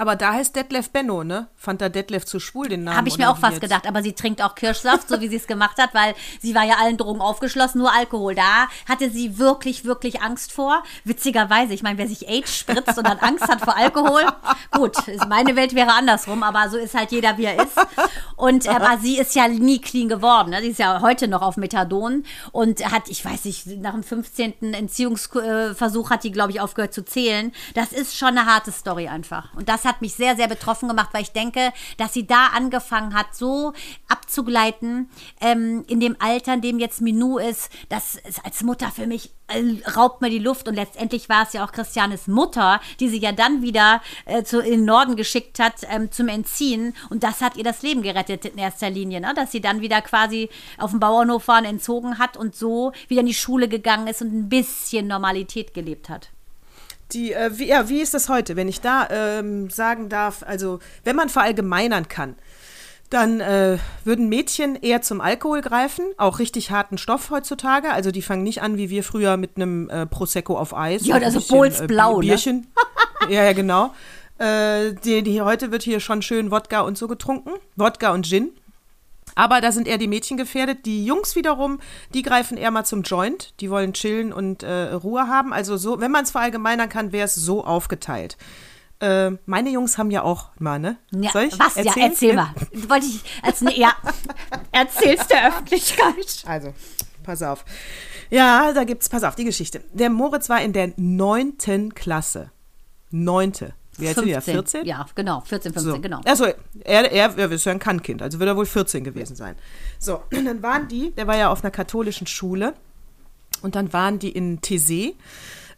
[0.00, 1.48] Aber da heißt Detlef Benno, ne?
[1.56, 2.96] Fand da Detlef zu schwul den Namen?
[2.96, 3.60] Habe ich mir auch fast jetzt?
[3.60, 6.64] gedacht, aber sie trinkt auch Kirschsaft, so wie sie es gemacht hat, weil sie war
[6.64, 8.34] ja allen Drogen aufgeschlossen, nur Alkohol.
[8.34, 10.82] Da hatte sie wirklich, wirklich Angst vor.
[11.04, 14.22] Witzigerweise, ich meine, wer sich AIDS spritzt und dann Angst hat vor Alkohol,
[14.70, 14.96] gut,
[15.28, 17.76] meine Welt wäre andersrum, aber so ist halt jeder, wie er ist.
[18.36, 20.48] Und aber sie ist ja nie clean geworden.
[20.48, 20.62] Ne?
[20.62, 24.72] Sie ist ja heute noch auf Methadon und hat, ich weiß nicht, nach dem 15.
[24.72, 27.52] Entziehungsversuch hat die, glaube ich, aufgehört zu zählen.
[27.74, 29.52] Das ist schon eine harte Story einfach.
[29.54, 33.14] Und das hat mich sehr, sehr betroffen gemacht, weil ich denke, dass sie da angefangen
[33.14, 33.72] hat, so
[34.08, 37.70] abzugleiten ähm, in dem Alter, in dem jetzt Minou ist.
[37.88, 40.68] Das ist als Mutter für mich äh, raubt mir die Luft.
[40.68, 44.60] Und letztendlich war es ja auch Christianes Mutter, die sie ja dann wieder äh, zu,
[44.60, 46.94] in den Norden geschickt hat ähm, zum Entziehen.
[47.10, 49.32] Und das hat ihr das Leben gerettet in erster Linie, ne?
[49.34, 50.48] dass sie dann wieder quasi
[50.78, 54.32] auf dem Bauernhof waren, entzogen hat und so wieder in die Schule gegangen ist und
[54.32, 56.30] ein bisschen Normalität gelebt hat.
[57.12, 60.78] Die, äh, wie, ja, wie ist das heute, wenn ich da ähm, sagen darf, also
[61.04, 62.36] wenn man verallgemeinern kann,
[63.10, 67.90] dann äh, würden Mädchen eher zum Alkohol greifen, auch richtig harten Stoff heutzutage.
[67.92, 71.04] Also die fangen nicht an wie wir früher mit einem äh, Prosecco auf Eis.
[71.06, 72.20] Ja, und oder ein so bisschen, Bols Blau, ne?
[72.20, 72.68] Bierchen.
[73.28, 73.92] ja, ja, genau.
[74.38, 77.50] Äh, die, die, heute wird hier schon schön Wodka und so getrunken.
[77.74, 78.52] Wodka und Gin.
[79.34, 80.86] Aber da sind eher die Mädchen gefährdet.
[80.86, 81.80] Die Jungs wiederum,
[82.14, 83.54] die greifen eher mal zum Joint.
[83.60, 85.52] Die wollen chillen und äh, Ruhe haben.
[85.52, 88.36] Also so, wenn man es verallgemeinern kann, wäre es so aufgeteilt.
[89.00, 90.98] Äh, meine Jungs haben ja auch mal, ne?
[91.10, 91.76] Ja, Soll ich was?
[91.76, 92.10] Ja, erzählen?
[92.10, 92.54] erzähl mal.
[92.88, 93.94] Wollte ich als ne, ja,
[94.72, 96.42] erzähl's der Öffentlichkeit.
[96.46, 96.74] Also,
[97.22, 97.64] pass auf.
[98.28, 99.82] Ja, da gibt's, pass auf, die Geschichte.
[99.92, 102.50] Der Moritz war in der neunten Klasse.
[103.10, 103.74] Neunte.
[104.00, 104.32] Wie alt sind die?
[104.32, 104.86] Ja, 14?
[104.86, 106.00] Ja, genau, 14, 15, So.
[106.00, 106.20] genau.
[106.24, 106.44] Achso,
[106.84, 109.56] er, er, er ist ja ein Kannkind, also wird er wohl 14 gewesen sein.
[109.98, 112.74] So, und dann waren die, der war ja auf einer katholischen Schule,
[113.62, 115.14] und dann waren die in Thésée,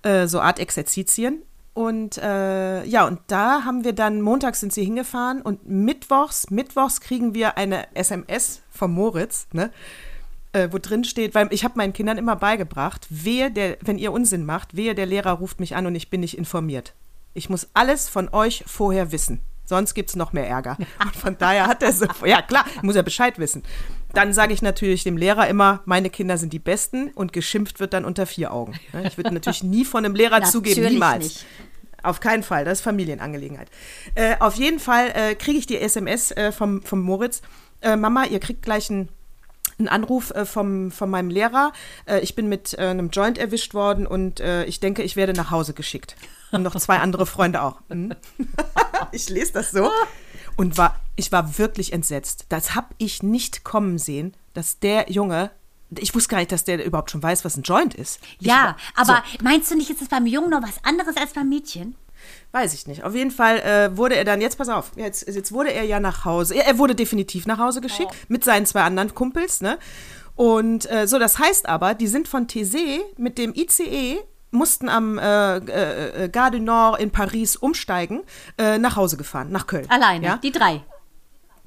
[0.03, 1.43] äh, so Art Exerzitien.
[1.75, 7.01] Und äh, ja, und da haben wir dann, montags sind sie hingefahren und mittwochs, mittwochs
[7.01, 9.71] kriegen wir eine SMS vom Moritz, ne?
[10.53, 14.13] Äh, wo drin steht, weil ich habe meinen Kindern immer beigebracht, wehe der, wenn ihr
[14.13, 16.93] Unsinn macht, wehe der Lehrer ruft mich an und ich bin nicht informiert.
[17.35, 19.40] Ich muss alles von euch vorher wissen.
[19.64, 20.77] Sonst gibt es noch mehr Ärger.
[21.03, 23.62] Und von daher hat er so, ja klar, muss er Bescheid wissen.
[24.12, 27.95] Dann sage ich natürlich dem Lehrer immer, meine Kinder sind die Besten und geschimpft wird
[27.95, 28.79] dann unter vier Augen.
[28.92, 31.25] Ne, Ich würde natürlich nie von einem Lehrer zugeben, niemals.
[31.25, 31.47] nicht.
[32.03, 33.68] Auf keinen Fall, das ist Familienangelegenheit.
[34.14, 37.40] Äh, auf jeden Fall äh, kriege ich die SMS äh, vom, vom Moritz.
[37.81, 39.09] Äh, Mama, ihr kriegt gleich einen
[39.79, 41.73] einen Anruf äh, vom, von meinem Lehrer.
[42.07, 45.73] Äh, ich bin mit einem Joint erwischt worden und ich denke, ich werde nach Hause
[45.73, 46.14] geschickt.
[46.53, 47.81] Und noch zwei andere Freunde auch.
[47.88, 48.15] Mhm.
[49.12, 49.91] ich lese das so
[50.57, 52.47] und war, ich war wirklich entsetzt.
[52.51, 55.51] Das habe ich nicht kommen sehen, dass der Junge,
[55.99, 58.21] ich wusste gar nicht, dass der überhaupt schon weiß, was ein Joint ist.
[58.38, 61.33] Ich Ja, war- aber meinst du nicht, ist es beim Jungen noch was anderes als
[61.33, 61.97] beim Mädchen?
[62.53, 63.03] Weiß ich nicht.
[63.03, 65.99] Auf jeden Fall äh, wurde er dann, jetzt pass auf, jetzt, jetzt wurde er ja
[66.01, 69.79] nach Hause, er, er wurde definitiv nach Hause geschickt mit seinen zwei anderen Kumpels, ne?
[70.35, 74.19] Und äh, so, das heißt aber, die sind von Thésée mit dem ICE,
[74.53, 78.21] mussten am äh, äh, äh, Gare du Nord in Paris umsteigen,
[78.59, 79.87] äh, nach Hause gefahren, nach Köln.
[79.91, 80.37] Alleine, Ja?
[80.37, 80.83] die drei.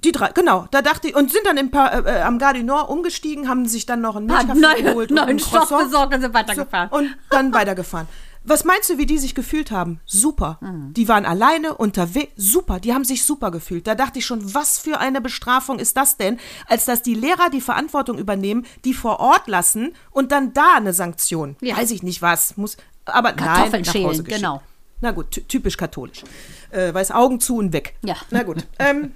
[0.03, 0.67] Die drei, genau.
[0.71, 3.49] Da dachte ich, und sind dann in pa äh, äh, am Gare du Nord umgestiegen,
[3.49, 5.85] haben sich dann noch einen Milchkaffee neuen, geholt und neuen ein Stoff Croissant.
[5.85, 6.89] besorgt und sind weitergefahren.
[6.91, 8.07] So, und dann weitergefahren.
[8.47, 9.99] Was meinst du, wie die sich gefühlt haben?
[10.05, 10.59] Super.
[10.91, 12.31] Die waren alleine unterwegs.
[12.35, 12.79] Super.
[12.79, 13.87] Die haben sich super gefühlt.
[13.87, 17.49] Da dachte ich schon, was für eine Bestrafung ist das denn, als dass die Lehrer
[17.49, 21.55] die Verantwortung übernehmen, die vor Ort lassen und dann da eine Sanktion.
[21.61, 21.75] Ja.
[21.75, 22.55] Weiß ich nicht was.
[22.55, 24.61] Muss, aber Kartoffeln nein, nach schälen, genau.
[25.01, 26.23] Na gut, ty typisch katholisch.
[26.69, 27.95] Äh, weiß Augen zu und weg.
[28.03, 28.15] Ja.
[28.29, 28.65] Na gut.
[28.79, 29.11] Ähm,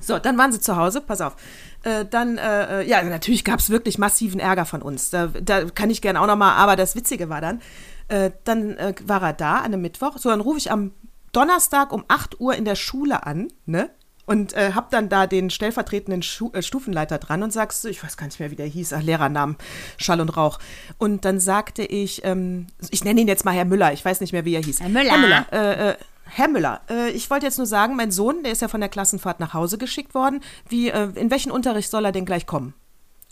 [0.00, 1.36] so, dann waren sie zu Hause, pass auf.
[1.82, 5.10] Äh, dann, äh, ja, natürlich gab es wirklich massiven Ärger von uns.
[5.10, 7.60] Da, da kann ich gerne auch noch mal, aber das Witzige war dann,
[8.08, 10.18] äh, dann äh, war er da an einem Mittwoch.
[10.18, 10.92] So, dann rufe ich am
[11.32, 13.90] Donnerstag um 8 Uhr in der Schule an, ne?
[14.28, 18.16] Und äh, hab dann da den stellvertretenden Schu äh, Stufenleiter dran und sagst, ich weiß
[18.16, 19.56] gar nicht mehr, wie der hieß, ach, Lehrernamen,
[19.98, 20.58] Schall und Rauch.
[20.98, 24.32] Und dann sagte ich, ähm, ich nenne ihn jetzt mal Herr Müller, ich weiß nicht
[24.32, 24.80] mehr, wie er hieß.
[24.80, 25.10] Herr Müller.
[25.10, 28.50] Herr Müller, äh, äh, Herr Müller, äh, ich wollte jetzt nur sagen, mein Sohn, der
[28.50, 30.40] ist ja von der Klassenfahrt nach Hause geschickt worden.
[30.68, 32.74] Wie, äh, in welchen Unterricht soll er denn gleich kommen?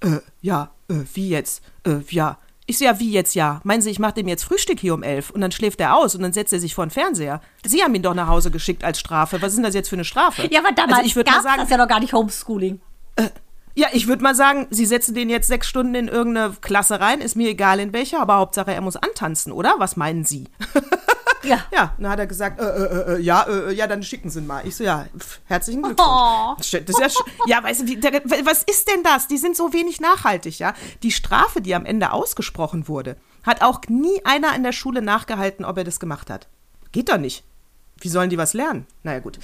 [0.01, 1.63] Äh, ja, äh, wie jetzt?
[1.85, 2.39] Äh, ja.
[2.67, 3.61] Ich so, ja, wie jetzt ja?
[3.65, 6.15] Meinen Sie, ich mache dem jetzt Frühstück hier um elf und dann schläft er aus
[6.15, 7.43] und dann setzt er sich vor den Fernseher?
[7.65, 9.43] Sie haben ihn doch nach Hause geschickt als Strafe.
[9.43, 10.49] Was ist denn das jetzt für eine Strafe?
[10.51, 12.81] Ja, aber damals also ich gab sagen, das ja noch gar nicht Homeschooling.
[13.75, 17.21] Ja, ich würde mal sagen, Sie setzen den jetzt sechs Stunden in irgendeine Klasse rein,
[17.21, 19.75] ist mir egal in welcher, aber Hauptsache er muss antanzen, oder?
[19.79, 20.45] Was meinen Sie?
[21.45, 21.63] Ja.
[21.73, 24.47] Ja, dann hat er gesagt, äh, äh, äh, ja, äh, ja, dann schicken Sie ihn
[24.47, 24.67] mal.
[24.67, 26.09] Ich so, ja, pf, herzlichen Glückwunsch.
[26.09, 26.55] Oh.
[26.57, 27.09] Das ist ja,
[27.47, 29.29] ja, weißt du, wie, der, was ist denn das?
[29.29, 30.73] Die sind so wenig nachhaltig, ja.
[31.03, 35.65] Die Strafe, die am Ende ausgesprochen wurde, hat auch nie einer in der Schule nachgehalten,
[35.67, 36.49] ob er das gemacht hat.
[36.93, 37.45] Geht doch nicht.
[38.01, 38.87] wie sollen die was lernen?
[39.03, 39.39] Naja, gut.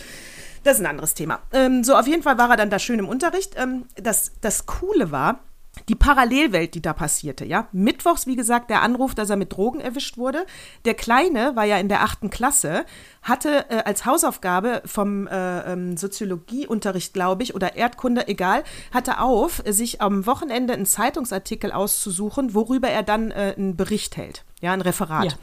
[0.63, 1.41] Das ist ein anderes Thema.
[1.53, 3.55] Ähm, so, auf jeden Fall war er dann da schön im Unterricht.
[3.57, 5.41] Ähm, das, das Coole war,
[5.89, 7.69] die Parallelwelt, die da passierte, ja.
[7.73, 10.45] Mittwochs, wie gesagt, der Anruf, dass er mit Drogen erwischt wurde.
[10.85, 12.85] Der Kleine war ja in der achten Klasse,
[13.23, 19.63] hatte äh, als Hausaufgabe vom äh, ähm, Soziologieunterricht, glaube ich, oder Erdkunde, egal, hatte auf,
[19.67, 24.83] sich am Wochenende einen Zeitungsartikel auszusuchen, worüber er dann äh, einen Bericht hält, ja, ein
[24.83, 25.25] Referat.
[25.25, 25.39] Ja.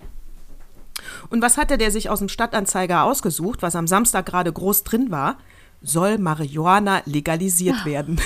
[1.30, 5.12] Und was hatte der sich aus dem Stadtanzeiger ausgesucht, was am Samstag gerade groß drin
[5.12, 5.38] war?
[5.82, 8.20] Soll Marihuana legalisiert werden.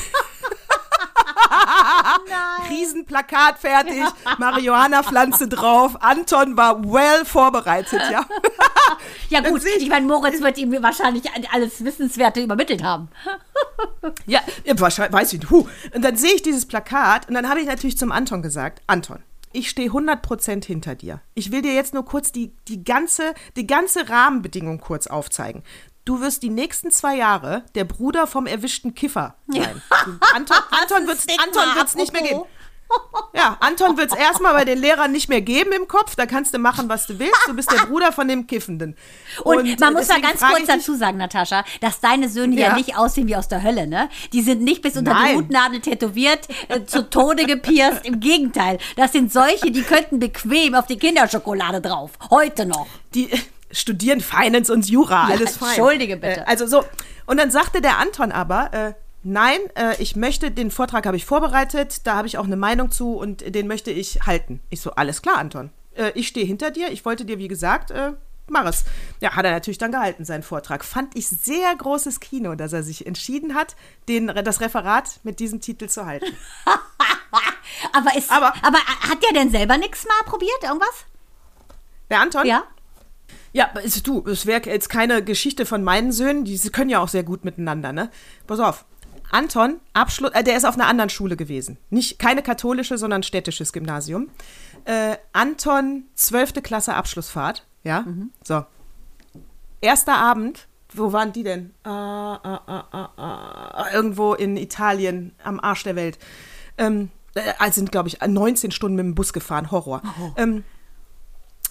[2.69, 4.03] Riesenplakat fertig,
[4.37, 5.97] Marihuana-Pflanze drauf.
[6.01, 8.25] Anton war well vorbereitet, ja.
[9.29, 13.09] Ja gut, ich- ich meine, Moritz wird ihm wahrscheinlich alles Wissenswerte übermittelt haben.
[14.25, 15.49] Ja, ja, wahrscheinlich, weiß ich nicht.
[15.51, 15.67] Huh.
[15.93, 19.19] Und dann sehe ich dieses Plakat und dann habe ich natürlich zum Anton gesagt, Anton,
[19.53, 21.21] ich stehe 100% hinter dir.
[21.33, 25.63] Ich will dir jetzt nur kurz die, die, ganze, die ganze Rahmenbedingung kurz aufzeigen.
[26.03, 29.81] Du wirst die nächsten zwei Jahre der Bruder vom erwischten Kiffer sein.
[30.05, 32.41] Du, Anton, Anton wird es nicht mehr geben.
[33.33, 36.15] Ja, Anton wird es erstmal bei den Lehrern nicht mehr geben im Kopf.
[36.15, 37.39] Da kannst du machen, was du willst.
[37.47, 38.95] Du bist der Bruder von dem Kiffenden.
[39.43, 42.67] Und, äh, man muss mal ganz kurz dazu sagen, Natascha, dass deine Söhne ja.
[42.69, 42.75] Ja.
[42.75, 44.09] nicht aussehen wie aus der Hölle, ne?
[44.33, 45.35] Die sind nicht bis unter die Nein.
[45.37, 48.05] Hutnadel tätowiert, äh, zu Tode gepierst.
[48.05, 52.11] Im Gegenteil, das sind solche, die könnten bequem auf die Kinderschokolade drauf.
[52.29, 52.85] Heute noch.
[53.15, 53.37] die äh,
[53.71, 55.69] studieren Finance und Jura, Ja, alles fein.
[55.69, 56.41] entschuldige bitte.
[56.41, 56.83] Äh, also so.
[57.25, 58.93] Und dann sagte der Anton aber, äh,
[59.23, 62.91] nein, äh, ich möchte, den Vortrag habe ich vorbereitet, da habe ich auch eine Meinung
[62.91, 64.61] zu und den möchte ich halten.
[64.69, 65.69] Ich so, alles klar, Anton.
[65.95, 68.13] Äh, ich stehe hinter dir, ich wollte dir, wie gesagt, äh,
[68.47, 68.83] mach es.
[69.19, 70.83] Ja, hat er natürlich dann gehalten, seinen Vortrag.
[70.83, 73.75] Fand ich sehr großes Kino, dass er sich entschieden hat,
[74.07, 76.25] den, das Referat mit diesem Titel zu halten.
[77.93, 80.63] Aber, ist, Aber- aber, hat der denn selber nichts mal probiert?
[80.63, 81.05] Irgendwas?
[82.09, 82.45] Der Anton?
[82.45, 82.63] Ja?
[83.53, 86.99] Ja, es, du, es wäre jetzt keine Geschichte von meinen Söhnen, die sie können ja
[86.99, 88.09] auch sehr gut miteinander, ne?
[88.47, 88.85] Pass auf.
[89.31, 91.77] Anton, Abschluss, äh, der ist auf einer anderen Schule gewesen.
[91.89, 94.29] Nicht, keine katholische, sondern städtisches Gymnasium.
[94.85, 96.63] Äh, Anton, 12.
[96.63, 98.05] Klasse Abschlussfahrt, ja?
[98.43, 98.65] So.
[99.79, 101.73] Erster Abend, wo waren die denn?
[101.83, 106.19] Ah, irgendwo in Italien, am Arsch der Welt.
[106.77, 110.01] Ähm, äh, also sind, glaube ich, 19 Stunden mit dem Bus gefahren, Horror.
[110.35, 110.63] Ähm,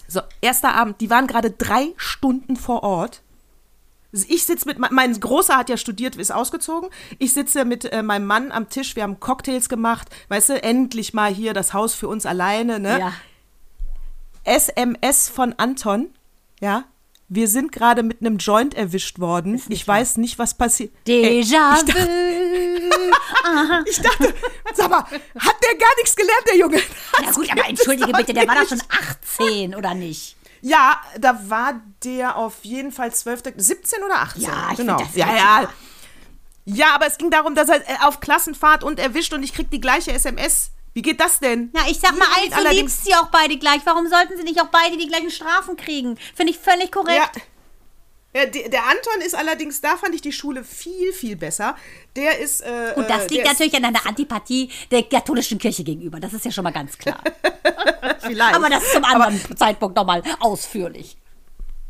[0.07, 3.21] so, erster Abend, die waren gerade drei Stunden vor Ort.
[4.11, 6.89] Ich sitze mit, mein Großer hat ja studiert, ist ausgezogen.
[7.17, 10.09] Ich sitze mit äh, meinem Mann am Tisch, wir haben Cocktails gemacht.
[10.27, 12.99] Weißt du, endlich mal hier das Haus für uns alleine, ne?
[12.99, 13.13] Ja.
[14.43, 16.09] SMS von Anton,
[16.59, 16.85] ja.
[17.33, 19.61] Wir sind gerade mit einem Joint erwischt worden.
[19.69, 20.91] Ich weiß nicht, was passiert.
[21.07, 22.01] Déjà ich dachte, vu.
[23.89, 24.33] ich dachte,
[24.73, 26.81] sag mal, hat der gar nichts gelernt, der Junge?
[27.23, 30.35] Ja gut, aber entschuldige bitte, der war doch schon 18, oder nicht?
[30.61, 34.41] Ja, da war der auf jeden Fall 12., 17 oder 18.
[34.43, 34.97] Ja, ich genau.
[34.97, 35.69] das ja, ja.
[36.65, 39.71] Ja, aber es ging darum, dass er äh, auf Klassenfahrt und erwischt und ich krieg
[39.71, 40.71] die gleiche SMS.
[40.93, 41.69] Wie geht das denn?
[41.73, 43.81] Na, ich sag mal allerdings- liebst sie auch beide gleich.
[43.85, 46.17] Warum sollten sie nicht auch beide die gleichen Strafen kriegen?
[46.35, 47.35] Finde ich völlig korrekt.
[47.35, 47.41] Ja.
[48.33, 51.75] Ja, der, der Anton ist allerdings, da fand ich die Schule viel, viel besser.
[52.15, 52.61] Der ist.
[52.61, 56.19] Äh, Gut, das äh, liegt natürlich an einer Antipathie der katholischen Kirche gegenüber.
[56.19, 57.21] Das ist ja schon mal ganz klar.
[58.19, 58.55] Vielleicht.
[58.55, 61.17] Aber das zum anderen Zeitpunkt nochmal ausführlich.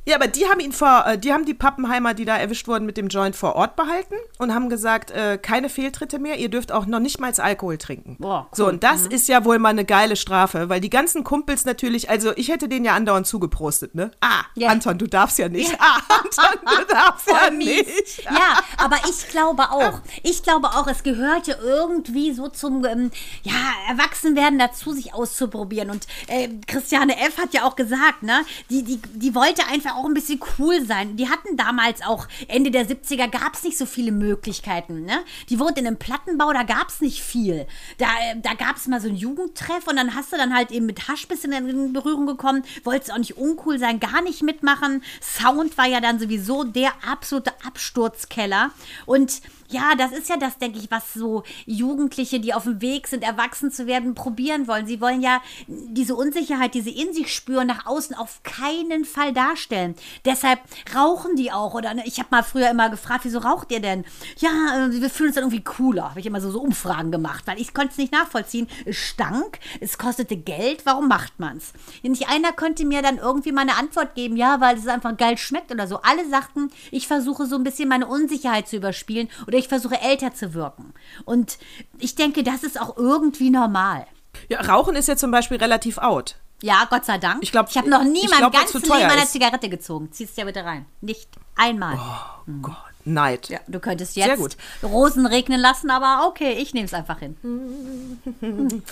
[0.07, 2.85] Ja, aber die haben ihn vor, äh, die haben die Pappenheimer, die da erwischt wurden,
[2.85, 6.71] mit dem Joint vor Ort behalten und haben gesagt, äh, keine Fehltritte mehr, ihr dürft
[6.71, 8.17] auch noch nicht mal Alkohol trinken.
[8.19, 8.71] Boah, So, cool.
[8.71, 12.33] und das ist ja wohl mal eine geile Strafe, weil die ganzen Kumpels natürlich, also
[12.35, 14.11] ich hätte denen ja andauernd zugeprostet, ne?
[14.21, 14.69] Ah, Ja.
[14.69, 15.71] Anton, du darfst ja nicht.
[15.79, 17.67] Ah, Anton, du darfst ja mies.
[17.85, 18.23] nicht.
[18.25, 23.11] Ja, aber ich glaube auch, ich glaube auch, es gehört ja irgendwie so zum ähm,
[23.43, 23.53] ja,
[23.89, 25.89] Erwachsenwerden dazu, sich auszuprobieren.
[25.89, 27.37] Und äh, Christiane F.
[27.37, 31.15] hat ja auch gesagt, ne, die, die, die wollte einfach auch ein bisschen cool sein.
[31.17, 35.03] Die hatten damals auch, Ende der 70er gab es nicht so viele Möglichkeiten.
[35.03, 35.19] Ne?
[35.49, 37.67] Die wohnt in einem Plattenbau, da gab es nicht viel.
[37.97, 40.71] Da, äh, da gab es mal so einen Jugendtreff und dann hast du dann halt
[40.71, 45.03] eben mit Hasch bisschen in Berührung gekommen, wolltest auch nicht uncool sein, gar nicht mitmachen.
[45.21, 48.71] Sound war ja dann sowieso der absolute Absturzkeller.
[49.05, 53.07] Und ja, das ist ja das, denke ich, was so Jugendliche, die auf dem Weg
[53.07, 54.87] sind, erwachsen zu werden, probieren wollen.
[54.87, 59.95] Sie wollen ja diese Unsicherheit, diese in sich spüren, nach außen auf keinen Fall darstellen.
[60.25, 60.59] Deshalb
[60.95, 61.73] rauchen die auch.
[61.73, 64.05] Oder ne, ich habe mal früher immer gefragt, wieso raucht ihr denn?
[64.37, 66.09] Ja, äh, wir fühlen uns dann irgendwie cooler.
[66.09, 68.67] Habe ich immer so, so Umfragen gemacht, weil ich konnte es nicht nachvollziehen.
[68.85, 71.73] Es stank, es kostete Geld, warum macht man's?
[72.03, 75.37] Nicht einer konnte mir dann irgendwie mal eine Antwort geben, ja, weil es einfach geil
[75.37, 76.01] schmeckt oder so.
[76.01, 80.33] Alle sagten, ich versuche so ein bisschen meine Unsicherheit zu überspielen oder ich versuche älter
[80.33, 80.93] zu wirken.
[81.25, 81.57] Und
[81.99, 84.05] ich denke, das ist auch irgendwie normal.
[84.49, 86.35] Ja, Rauchen ist ja zum Beispiel relativ out.
[86.63, 87.41] Ja, Gott sei Dank.
[87.41, 89.25] Ich glaub, ich habe noch nie ich mein glaub, weil's ganzes zu teuer Leben eine.
[89.25, 90.11] Zigarette gezogen.
[90.11, 90.85] Ziehst ja bitte rein.
[91.01, 91.97] Nicht einmal.
[91.97, 93.49] Oh Gott, Neid.
[93.49, 94.57] Ja, du könntest jetzt.
[94.83, 97.35] Rosen regnen lassen, aber okay, ich nehme es einfach hin.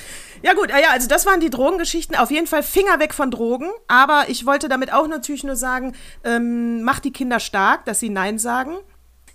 [0.42, 2.16] Ja gut, ah ja, also das waren die Drogengeschichten.
[2.16, 3.70] Auf jeden Fall Finger weg von Drogen.
[3.90, 8.10] Aber ich wollte damit auch natürlich nur sagen, ähm, macht die Kinder stark, dass sie
[8.10, 8.78] Nein sagen.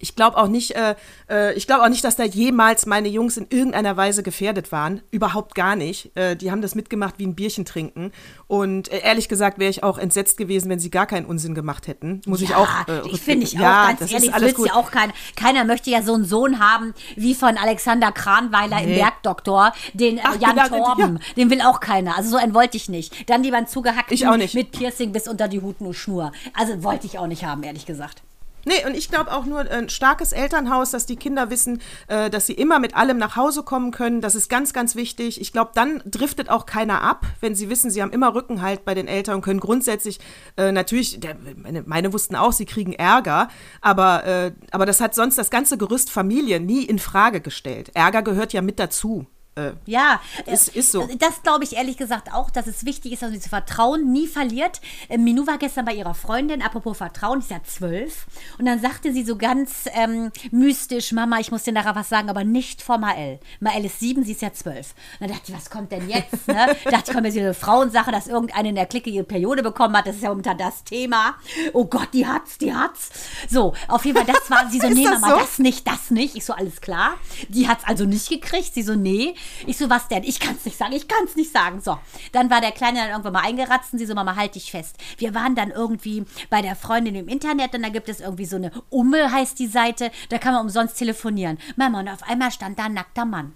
[0.05, 0.95] Ich glaube auch nicht, äh,
[1.31, 5.01] äh, ich glaube auch nicht, dass da jemals meine Jungs in irgendeiner Weise gefährdet waren.
[5.11, 6.15] Überhaupt gar nicht.
[6.15, 8.13] Äh, die haben das mitgemacht wie ein Bierchen trinken.
[8.47, 11.87] Und äh, ehrlich gesagt wäre ich auch entsetzt gewesen, wenn sie gar keinen Unsinn gemacht
[11.87, 12.21] hätten.
[12.27, 12.69] Muss ich auch.
[12.87, 14.67] äh, ich finde ich ja, auch ganz das ehrlich, ist alles will's gut.
[14.69, 18.91] ja auch kein, keiner möchte ja so einen Sohn haben wie von Alexander Kranweiler im
[18.91, 18.97] Nee.
[18.99, 22.17] Bergdoktor, den äh, Ach, Jan genau, Torben, den will auch keiner.
[22.19, 23.31] Also so einen wollte ich nicht.
[23.31, 24.55] Dann lieber einen zugehackten Ich auch nicht.
[24.55, 26.33] mit Piercing bis unter die Hutschnur.
[26.53, 28.23] Also wollte ich auch nicht haben, ehrlich gesagt.
[28.67, 32.47] Nee, und ich glaube auch nur ein starkes Elternhaus, dass die Kinder wissen, äh, dass
[32.47, 34.21] sie immer mit allem nach Hause kommen können.
[34.21, 35.41] Das ist ganz, ganz wichtig.
[35.41, 38.95] Ich glaube, dann driftet auch keiner ab, wenn sie wissen, sie haben immer Rückenhalt bei
[38.95, 40.19] den Eltern und können grundsätzlich
[40.57, 43.49] äh, natürlich, der, meine, meine wussten auch, sie kriegen Ärger,
[43.81, 47.91] aber, äh, aber das hat sonst das ganze Gerüst Familie nie in Frage gestellt.
[47.95, 49.27] Ärger gehört ja mit dazu.
[49.57, 51.09] Äh, Ja, Ist- äh, ist so.
[51.19, 54.27] Das glaube ich ehrlich gesagt auch, dass es wichtig ist, dass man dieses Vertrauen nie
[54.27, 54.81] verliert.
[55.09, 58.27] Äh, Minou war gestern bei ihrer Freundin, apropos Vertrauen, die ist ja zwölf.
[58.59, 62.29] Und dann sagte sie so ganz ähm, mystisch, Mama, ich muss dir nachher was sagen,
[62.31, 63.39] aber nicht vor Mael.
[63.61, 64.95] Mael ist sieben, sie ist ja zwölf.
[65.21, 66.49] Und dann dachte ich, was kommt denn jetzt?
[66.49, 66.75] Ne?
[66.85, 69.97] dachte ich, kommt jetzt wieder eine Frauensache, dass irgendeine in der Clique ihre Periode bekommen
[69.97, 70.07] hat.
[70.09, 71.37] Das ist ja momentan das Thema.
[71.73, 73.11] Oh Gott, die hat's, die hat's.
[73.49, 75.37] So, auf jeden Fall, das war sie so, nee, Mama, so?
[75.37, 76.35] das nicht, das nicht.
[76.35, 77.15] Ich so, alles klar.
[77.49, 78.75] Die hat's also nicht gekriegt.
[78.75, 79.35] Sie so, nee.
[79.67, 80.23] Ich so, was denn?
[80.25, 81.81] Ich kann's nicht sagen, ich kann's nicht sagen.
[81.81, 81.99] So,
[82.33, 84.97] dann war der Kleine dann irgendwann mal eingeratzt und sie so, Mama, halt dich fest.
[85.19, 88.57] Wir waren dann irgendwie bei der Freundin im Internet und da gibt es irgendwie so
[88.57, 91.59] eine Umme, heißt die Seite, da kann man umsonst telefonieren.
[91.77, 93.55] Mama, und auf einmal stand da ein nackter Mann.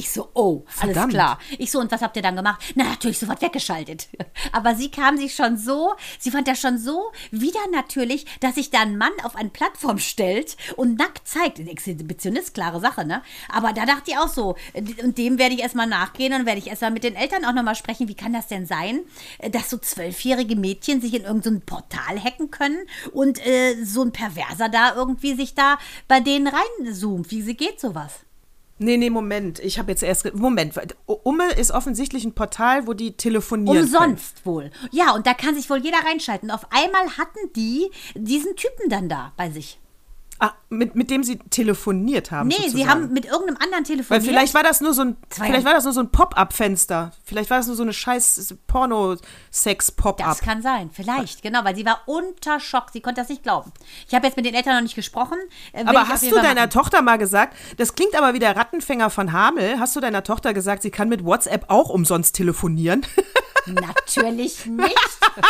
[0.00, 1.12] Ich so, oh, alles Verdammt.
[1.12, 1.38] klar.
[1.58, 2.72] Ich so, und was habt ihr dann gemacht?
[2.74, 4.08] Na, natürlich sofort weggeschaltet.
[4.52, 8.70] Aber sie kam sich schon so, sie fand das schon so wieder natürlich, dass sich
[8.70, 11.58] da ein Mann auf eine Plattform stellt und nackt zeigt.
[11.58, 13.20] Exhibitionist, klare Sache, ne?
[13.50, 14.56] Aber da dachte ich auch so,
[15.02, 17.74] und dem werde ich erstmal nachgehen und werde ich erstmal mit den Eltern auch nochmal
[17.74, 19.00] sprechen, wie kann das denn sein,
[19.50, 22.78] dass so zwölfjährige Mädchen sich in irgendein Portal hacken können
[23.12, 25.76] und äh, so ein Perverser da irgendwie sich da
[26.08, 27.30] bei denen reinzoomt.
[27.30, 28.20] Wie geht sowas?
[28.80, 29.58] Nee, nee, Moment.
[29.60, 30.34] Ich habe jetzt erst.
[30.34, 30.74] Moment.
[31.06, 33.90] Umme ist offensichtlich ein Portal, wo die telefonieren.
[33.90, 33.94] Können.
[33.94, 34.70] Umsonst wohl.
[34.90, 36.50] Ja, und da kann sich wohl jeder reinschalten.
[36.50, 39.79] Auf einmal hatten die diesen Typen dann da bei sich.
[40.42, 42.48] Ah, mit, mit dem sie telefoniert haben.
[42.48, 42.88] Nee, sie sozusagen.
[42.90, 44.24] haben mit irgendeinem anderen Weil telefoniert.
[44.24, 47.12] vielleicht war das nur so ein, Zwei vielleicht war das nur so ein Pop-up-Fenster.
[47.24, 50.26] Vielleicht war das nur so eine scheiß Porno-Sex-Pop-up.
[50.26, 52.86] das kann sein, vielleicht, genau, weil sie war unter Schock.
[52.92, 53.70] Sie konnte das nicht glauben.
[54.08, 55.36] Ich habe jetzt mit den Eltern noch nicht gesprochen.
[55.72, 56.70] äh, will Aber hast du deiner machen.
[56.70, 60.54] Tochter mal gesagt, das klingt aber wie der Rattenfänger von Hamel, hast du deiner Tochter
[60.54, 63.04] gesagt, sie kann mit WhatsApp auch umsonst telefonieren?
[63.66, 64.96] Natürlich nicht.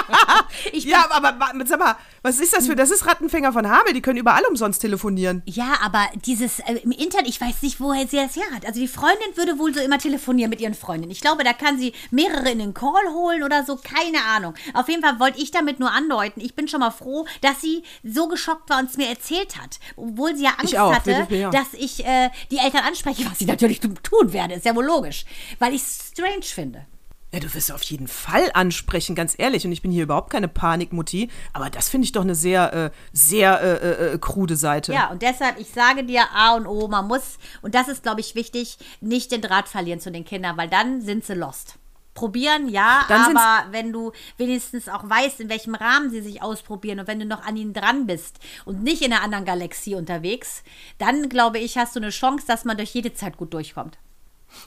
[0.73, 3.93] ich ja, aber wa- sag mal, was ist das für, das ist Rattenfänger von Hamel,
[3.93, 5.43] die können überall umsonst telefonieren.
[5.47, 8.67] Ja, aber dieses äh, im Internet, ich weiß nicht, woher sie das her hat.
[8.67, 11.11] Also die Freundin würde wohl so immer telefonieren mit ihren Freundinnen.
[11.13, 14.55] Ich glaube, da kann sie mehrere in den Call holen oder so, keine Ahnung.
[14.75, 16.41] Auf jeden Fall wollte ich damit nur andeuten.
[16.41, 19.79] Ich bin schon mal froh, dass sie so geschockt war und es mir erzählt hat.
[19.97, 21.51] Obwohl sie ja Angst Ich auch, hatte, wirklich, ja.
[21.51, 25.25] dass ich äh, die Eltern anspreche, was ich natürlich tun werde, ist ja wohl logisch.
[25.59, 26.87] Weil ich es strange finde.
[27.33, 29.65] Ja, du wirst auf jeden Fall ansprechen, ganz ehrlich.
[29.65, 31.31] Und ich bin hier überhaupt keine Panikmutti.
[31.53, 34.93] Aber das finde ich doch eine sehr, äh, sehr äh, äh, äh, krude Seite.
[34.93, 38.21] Ja, und deshalb, ich sage dir A und O, man muss, und das ist, glaube
[38.21, 41.77] ich, wichtig, nicht den Draht verlieren zu den Kindern, weil dann sind sie lost.
[42.15, 46.99] Probieren, ja, Dann aber wenn du wenigstens auch weißt, in welchem Rahmen sie sich ausprobieren
[46.99, 50.65] und wenn du noch an ihnen dran bist und nicht in einer anderen Galaxie unterwegs,
[50.99, 53.97] dann glaube ich, hast du eine Chance, dass man durch jede Zeit gut durchkommt.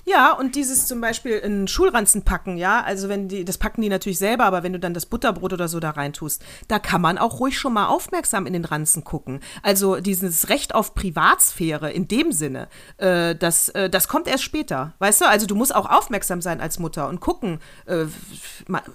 [0.05, 3.89] Ja, und dieses zum Beispiel in Schulranzen packen, ja, also wenn die, das packen die
[3.89, 7.17] natürlich selber, aber wenn du dann das Butterbrot oder so da reintust, da kann man
[7.17, 9.39] auch ruhig schon mal aufmerksam in den Ranzen gucken.
[9.61, 14.93] Also dieses Recht auf Privatsphäre in dem Sinne, äh, das, äh, das kommt erst später,
[14.99, 15.25] weißt du?
[15.27, 17.59] Also du musst auch aufmerksam sein als Mutter und gucken.
[17.85, 18.05] Äh,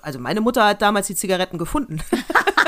[0.03, 2.01] also meine Mutter hat damals die Zigaretten gefunden.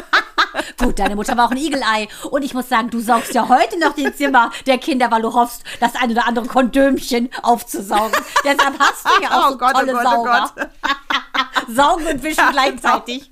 [0.80, 2.08] Gut, deine Mutter war auch ein Igelei.
[2.30, 5.34] Und ich muss sagen, du saugst ja heute noch die Zimmer der Kinder, weil du
[5.34, 8.12] hoffst, das ein oder andere Kondömchen aufzusaugen.
[8.44, 10.70] Deshalb hast du ja auch Oh so Gott, oh tolle Gott, oh Sauger.
[11.68, 13.30] Saugen und wischen Ja, gleichzeitig.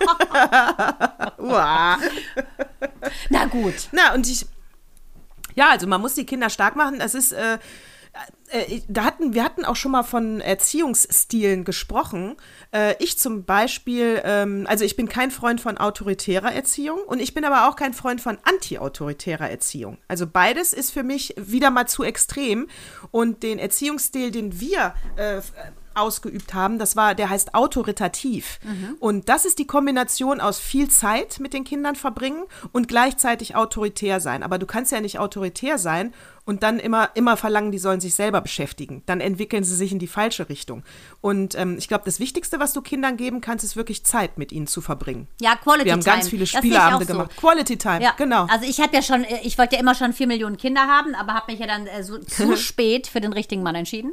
[1.38, 1.98] Uah.
[3.28, 3.74] Na gut.
[3.92, 4.46] Na, und ich.
[5.54, 6.98] Ja, also man muss die Kinder stark machen.
[6.98, 7.32] Das ist.
[7.32, 7.58] Äh,
[8.88, 12.36] da hatten, wir hatten auch schon mal von Erziehungsstilen gesprochen.
[12.70, 17.32] Äh, ich zum Beispiel, ähm, also ich bin kein Freund von autoritärer Erziehung und ich
[17.32, 19.98] bin aber auch kein Freund von antiautoritärer Erziehung.
[20.08, 22.68] Also beides ist für mich wieder mal zu extrem
[23.10, 25.40] und den Erziehungsstil, den wir äh,
[25.94, 28.58] ausgeübt haben, das war, der heißt autoritativ.
[28.64, 28.96] Mhm.
[28.98, 34.20] Und das ist die Kombination aus viel Zeit mit den Kindern verbringen und gleichzeitig autoritär
[34.20, 34.42] sein.
[34.42, 36.14] Aber du kannst ja nicht autoritär sein
[36.44, 39.02] und dann immer, immer verlangen, die sollen sich selber beschäftigen.
[39.06, 40.82] Dann entwickeln sie sich in die falsche Richtung.
[41.20, 44.50] Und ähm, ich glaube, das Wichtigste, was du Kindern geben kannst, ist wirklich Zeit mit
[44.50, 45.28] ihnen zu verbringen.
[45.40, 46.16] Ja, Quality Wir haben Time.
[46.16, 47.12] ganz viele Spieleabende so.
[47.12, 47.36] gemacht.
[47.36, 48.46] Quality Time, Ja, genau.
[48.50, 51.14] Also ich habe ja schon, äh, ich wollte ja immer schon vier Millionen Kinder haben,
[51.14, 54.12] aber habe mich ja dann äh, so zu spät für den richtigen Mann entschieden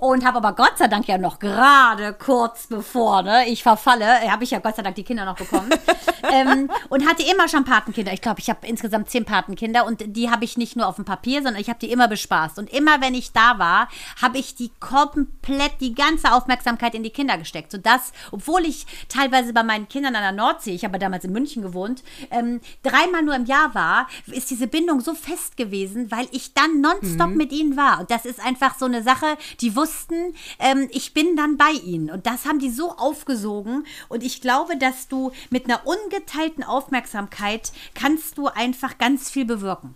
[0.00, 4.28] und habe aber Gott sei Dank ja noch gerade kurz bevor ne, ich verfalle, äh,
[4.28, 5.70] habe ich ja Gott sei Dank die Kinder noch bekommen
[6.32, 8.12] ähm, und hatte immer schon Patenkinder.
[8.12, 11.06] Ich glaube, ich habe insgesamt zehn Patenkinder und die habe ich nicht nur auf dem
[11.06, 13.88] Papier, sondern ich habe die immer bespaßt und immer wenn ich da war,
[14.20, 19.52] habe ich die komplett die ganze Aufmerksamkeit in die Kinder gesteckt, sodass, obwohl ich teilweise
[19.52, 23.34] bei meinen Kindern an der Nordsee, ich habe damals in München gewohnt, ähm, dreimal nur
[23.34, 27.76] im Jahr war, ist diese Bindung so fest gewesen, weil ich dann nonstop mit ihnen
[27.76, 28.00] war.
[28.00, 32.10] Und das ist einfach so eine Sache, die wussten, ähm, ich bin dann bei ihnen.
[32.10, 33.84] Und das haben die so aufgesogen.
[34.08, 39.94] Und ich glaube, dass du mit einer ungeteilten Aufmerksamkeit kannst du einfach ganz viel bewirken.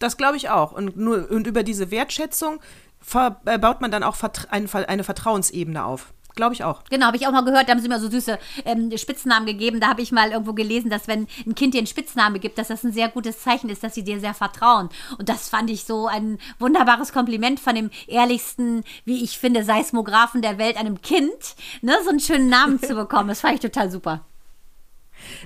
[0.00, 0.72] Das glaube ich auch.
[0.72, 2.58] Und, nur, und über diese Wertschätzung
[3.14, 4.16] äh, baut man dann auch
[4.50, 6.12] eine, Vertrauensebene auf.
[6.36, 6.84] Glaube ich auch.
[6.88, 9.78] Genau, habe ich auch mal gehört, da haben sie mir so süße ähm, Spitznamen gegeben.
[9.80, 12.68] Da habe ich mal irgendwo gelesen, dass wenn ein Kind dir einen Spitzname gibt, dass
[12.68, 14.88] das ein sehr gutes Zeichen ist, dass sie dir sehr vertrauen.
[15.18, 20.40] Und das fand ich so ein wunderbares Kompliment von dem ehrlichsten, wie ich finde, Seismographen
[20.40, 23.28] der Welt, einem Kind, ne, so einen schönen Namen zu bekommen.
[23.28, 24.24] Das fand ich total super.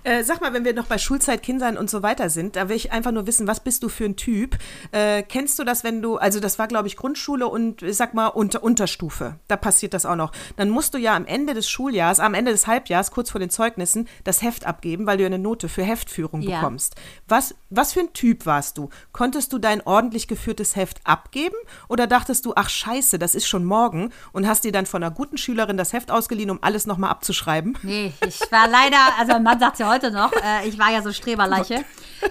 [0.02, 2.76] Äh, sag mal, wenn wir noch bei Schulzeit, Kindern und so weiter sind, da will
[2.76, 4.56] ich einfach nur wissen, was bist du für ein Typ?
[4.92, 8.14] Äh, kennst du das, wenn du, also das war, glaube ich, Grundschule und ich sag
[8.14, 9.36] mal unter, Unterstufe.
[9.48, 10.32] Da passiert das auch noch.
[10.56, 13.50] Dann musst du ja am Ende des Schuljahres, am Ende des Halbjahres, kurz vor den
[13.50, 16.58] Zeugnissen, das Heft abgeben, weil du ja eine Note für Heftführung Ja.
[16.60, 16.94] bekommst.
[17.28, 18.88] Was, was für ein Typ warst du?
[19.12, 21.56] Konntest du dein ordentlich geführtes Heft abgeben
[21.88, 25.14] oder dachtest du, ach scheiße, das ist schon morgen und hast dir dann von einer
[25.14, 27.76] guten Schülerin das Heft ausgeliehen, um alles nochmal abzuschreiben?
[27.82, 31.10] Nee, ich war leider, also Mann sagt ja heute noch, äh, ich war ja so
[31.10, 31.84] Streberleiche.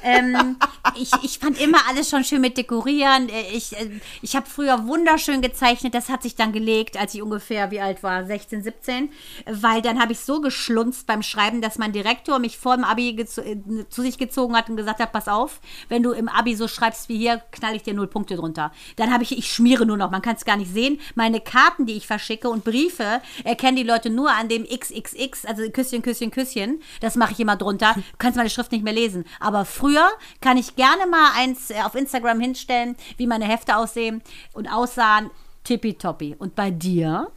[0.04, 0.56] Ähm,
[0.96, 3.30] ich, ich fand immer alles schon schön mit Dekorieren.
[3.30, 3.90] Äh, Ich, äh,
[4.22, 5.94] ich habe früher wunderschön gezeichnet.
[5.94, 9.10] Das hat sich dann gelegt, als ich ungefähr, wie alt war, 16, 17.
[9.46, 13.10] Weil dann habe ich so geschlunzt beim Schreiben, dass mein Direktor mich vor dem Abi
[13.20, 15.60] äh, zu sich gezogen hat und gesagt hat, pass auf,
[15.90, 18.72] wenn du im Abi so schreibst wie hier, knall ich dir null Punkte drunter.
[18.96, 21.00] Dann habe ich, ich schmiere nur noch, man kann es gar nicht sehen.
[21.16, 25.64] Meine Karten, die ich verschicke und Briefe, erkennen die Leute nur an dem XXX, also
[25.72, 26.82] Küsschen, Küsschen, Küsschen.
[27.02, 27.96] Das mache ich immer drunter.
[28.14, 29.26] Du kannst meine Schrift nicht mehr lesen.
[29.40, 30.08] Aber früher
[30.40, 34.22] kann ich gerne mal eins äh, auf Instagram hinstellen, wie meine Hefte aussehen
[34.54, 35.30] und aussahen.
[35.64, 36.36] Tippitoppi.
[36.38, 37.32] Und bei dir?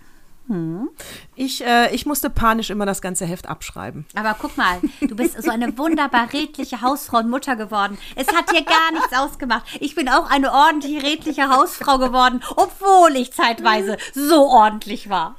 [1.34, 4.06] Ich, äh, ich musste panisch immer das ganze Heft abschreiben.
[4.14, 7.98] Aber guck mal, du bist so eine wunderbar redliche Hausfrau und Mutter geworden.
[8.14, 9.64] Es hat dir gar nichts ausgemacht.
[9.80, 15.36] Ich bin auch eine ordentliche, redliche Hausfrau geworden, obwohl ich zeitweise so ordentlich war.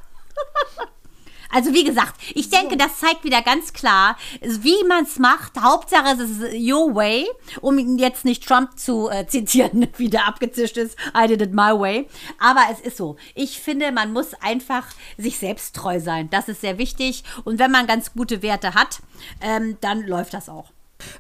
[1.52, 5.60] Also wie gesagt, ich denke, das zeigt wieder ganz klar, wie man es macht.
[5.60, 7.28] Hauptsache es ist your way,
[7.62, 10.98] um ihn jetzt nicht Trump zu äh, zitieren, wie der abgezischt ist.
[11.16, 12.08] I did it my way.
[12.40, 13.16] Aber es ist so.
[13.36, 14.86] Ich finde, man muss einfach
[15.18, 16.30] sich selbst treu sein.
[16.30, 17.24] Das ist sehr wichtig.
[17.44, 19.00] Und wenn man ganz gute Werte hat,
[19.42, 20.72] ähm, dann läuft das auch.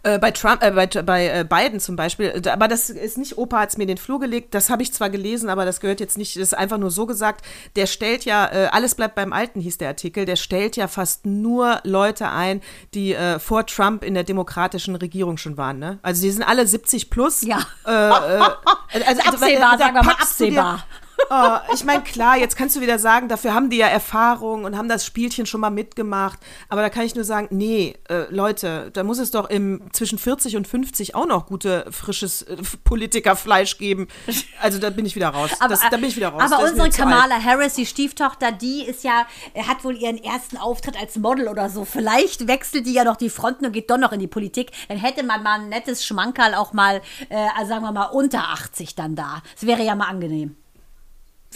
[0.04, 3.38] Äh, bei Trump, äh, bei, bei äh, Biden zum Beispiel, äh, aber das ist nicht,
[3.38, 5.80] Opa hat es mir in den Flur gelegt, das habe ich zwar gelesen, aber das
[5.80, 9.34] gehört jetzt nicht, das ist einfach nur so gesagt, der stellt ja, alles bleibt beim
[9.34, 12.62] Alten, hieß der Artikel, der stellt ja fast nur Leute ein,
[12.94, 16.00] die vor Trump in der demokratischen Regierung schon waren, ne?
[16.02, 17.42] Also die sind alle 70 plus.
[17.42, 17.60] Ja.
[17.86, 17.90] Äh,
[19.06, 20.84] also, Absehbar, da sagen wir mal absehbar.
[21.30, 24.78] Oh, ich meine, klar, jetzt kannst du wieder sagen, dafür haben die ja Erfahrung und
[24.78, 26.39] haben das Spielchen schon mal mitgemacht.
[26.70, 30.18] Aber da kann ich nur sagen, nee, äh, Leute, da muss es doch im zwischen
[30.18, 34.07] 40 und 50 auch noch gute, frisches äh, Politikerfleisch geben.
[34.61, 35.51] Also da bin ich wieder raus.
[35.59, 36.41] das, da bin ich wieder raus.
[36.41, 36.89] Aber Das unsere.
[36.89, 41.47] Kamala Harris, die Stieftochter, die ist ja, äh, hat wohl ihren ersten Auftritt als Model
[41.47, 41.86] oder so.
[41.86, 44.72] Vielleicht wechselt die ja noch die Fronten und geht doch noch in die Politik.
[44.88, 48.49] Dann hätte man mal ein nettes Schmankerl auch mal, äh, also sagen wir mal, unter
[48.49, 49.41] 80 dann da.
[49.53, 50.55] Das wäre ja mal angenehm.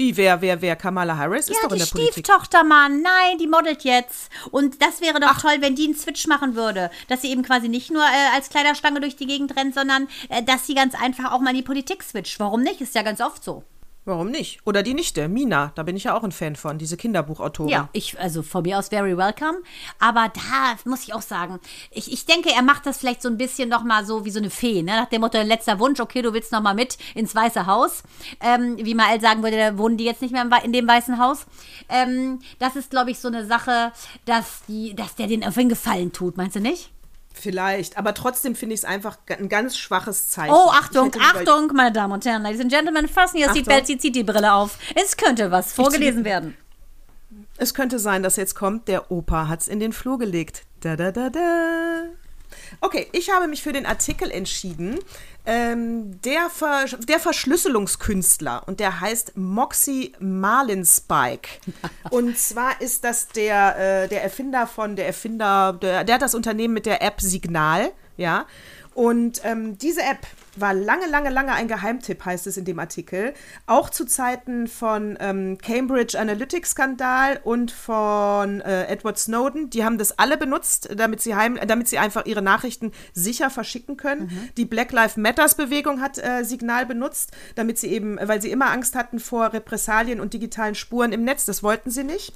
[0.02, 0.76] Wie, wer, wer, wer?
[0.76, 2.26] Kamala Harris ist ja, doch in die der Politik.
[2.26, 3.04] Stieftochter, Mann.
[3.04, 4.32] Nein, die modelt jetzt.
[4.49, 6.89] Und das wäre doch toll, wenn die einen Switch machen würde.
[7.08, 10.41] Dass sie eben quasi nicht nur äh, als Kleiderstange durch die Gegend rennt, sondern äh,
[10.41, 12.39] dass sie ganz einfach auch mal in die Politik switcht.
[12.39, 12.82] Warum nicht?
[12.82, 13.64] Ist ja ganz oft so.
[14.04, 14.60] Warum nicht?
[14.66, 17.72] Oder die Nichte, Mina, da bin ich ja auch ein Fan von, diese Kinderbuchautorin.
[17.72, 19.60] Ja, ich, also von mir aus very welcome.
[19.99, 21.60] Aber da muss ich auch sagen,
[21.91, 24.49] ich, ich denke, er macht das vielleicht so ein bisschen nochmal so wie so eine
[24.49, 24.93] Fee, ne?
[24.93, 28.02] Nach dem Motto, letzter Wunsch, okay, du willst nochmal mit ins Weiße Haus.
[28.41, 31.45] Ähm, wie Mael sagen würde, da wohnen die jetzt nicht mehr in dem Weißen Haus.
[31.88, 33.91] Ähm, das ist, glaube ich, so eine Sache,
[34.26, 36.89] dass, die, dass der den auf einen Gefallen tut, meinst du nicht?
[37.34, 40.54] Vielleicht, aber trotzdem finde ich es einfach ein ganz schwaches Zeichen.
[40.54, 43.64] Oh, Achtung, Achtung, meine Damen und Herren, Ladies and Gentlemen, fassen Ihr Achtung.
[43.64, 44.78] Seatbelts, sie zieht die Brille auf.
[44.96, 46.56] Es könnte was vorgelesen werden.
[47.58, 50.64] es könnte sein, dass jetzt kommt, der Opa hat's in den Flur gelegt.
[50.82, 52.04] Da, da, da, da.
[52.80, 54.99] Okay, ich habe mich für den Artikel entschieden.
[55.43, 61.49] Ähm, der, Ver der Verschlüsselungskünstler und der heißt Moxie Marlinspike.
[62.12, 66.36] Und zwar ist das der, äh, der Erfinder von der Erfinder, der, der hat das
[66.36, 68.45] Unternehmen mit der App Signal, ja.
[68.93, 73.34] Und ähm, diese App war lange, lange, lange ein Geheimtipp, heißt es in dem Artikel.
[73.68, 79.70] Auch zu Zeiten von ähm, Cambridge Analytics-Skandal und von äh, Edward Snowden.
[79.70, 83.97] Die haben das alle benutzt, damit sie, heim, damit sie einfach ihre Nachrichten sicher verschicken
[83.97, 84.24] können.
[84.24, 84.49] Mhm.
[84.58, 88.95] Die Black Lives Matters-Bewegung hat äh, Signal benutzt, damit sie eben, weil sie immer Angst
[88.95, 91.45] hatten vor Repressalien und digitalen Spuren im Netz.
[91.45, 92.34] Das wollten sie nicht.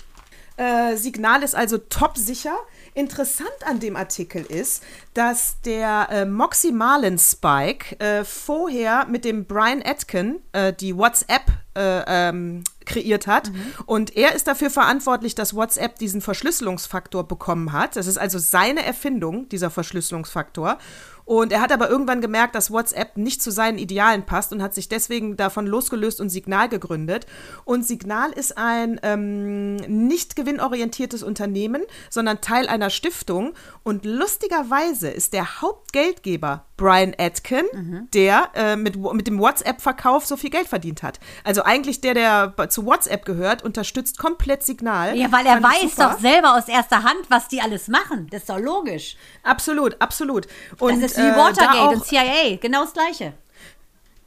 [0.58, 2.56] Äh, Signal ist also top sicher.
[2.96, 4.82] Interessant an dem Artikel ist,
[5.14, 11.44] dass der äh, Moxie Marlin Spike äh, vorher mit dem Brian Atkin äh, die WhatsApp
[11.76, 13.52] äh, ähm, kreiert hat.
[13.52, 13.74] Mhm.
[13.86, 17.96] Und er ist dafür verantwortlich, dass WhatsApp diesen Verschlüsselungsfaktor bekommen hat.
[17.96, 20.78] Das ist also seine Erfindung, dieser Verschlüsselungsfaktor.
[21.26, 24.76] Und er hat aber irgendwann gemerkt, dass WhatsApp nicht zu seinen Idealen passt und hat
[24.76, 27.26] sich deswegen davon losgelöst und Signal gegründet.
[27.66, 31.82] Und Signal ist ein ähm, nicht gewinnorientiertes Unternehmen,
[32.12, 33.54] sondern Teil einer Stiftung.
[33.82, 38.08] Und lustigerweise ist der Hauptgeldgeber Brian Atkin, mhm.
[38.14, 41.20] der äh, mit, mit dem WhatsApp-Verkauf so viel Geld verdient hat.
[41.44, 45.16] Also eigentlich der, der zu WhatsApp gehört, unterstützt komplett Signal.
[45.16, 48.28] Ja, weil er weiß doch selber aus erster Hand, was die alles machen.
[48.30, 49.16] Das ist doch logisch.
[49.44, 50.48] Absolut, absolut.
[50.80, 53.34] Und, das ist wie äh, Watergate äh, und CIA, genau das Gleiche.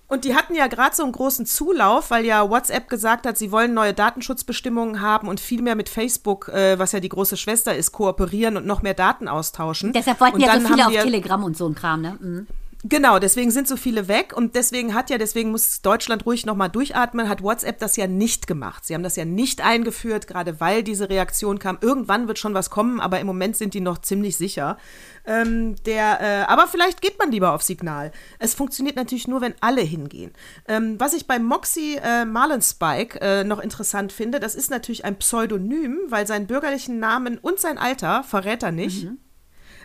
[0.09, 3.53] Und die hatten ja gerade so einen großen Zulauf, weil ja WhatsApp gesagt hat, sie
[3.53, 7.77] wollen neue Datenschutzbestimmungen haben und viel mehr mit Facebook, äh, was ja die große Schwester
[7.77, 9.93] ist, kooperieren und noch mehr Daten austauschen.
[9.93, 12.17] Deshalb wollten und ja so viele auf Telegram und so ein Kram, ne?
[12.19, 12.47] Mhm.
[12.85, 16.69] Genau, deswegen sind so viele weg und deswegen hat ja, deswegen muss Deutschland ruhig nochmal
[16.69, 18.87] durchatmen, hat WhatsApp das ja nicht gemacht.
[18.87, 21.79] Sie haben das ja nicht eingeführt, gerade weil diese Reaktion kam.
[21.81, 24.79] Irgendwann wird schon was kommen, aber im Moment sind die noch ziemlich sicher.
[25.27, 28.13] Ähm, der, äh, aber vielleicht geht man lieber auf Signal.
[28.39, 30.31] Es funktioniert natürlich nur, wenn alle hingehen.
[30.69, 35.17] Ähm, was ich bei Moxie äh, Marlinspike äh, noch interessant finde, das ist natürlich ein
[35.17, 39.07] Pseudonym, weil seinen bürgerlichen Namen und sein Alter verrät er nicht.
[39.07, 39.19] Mhm.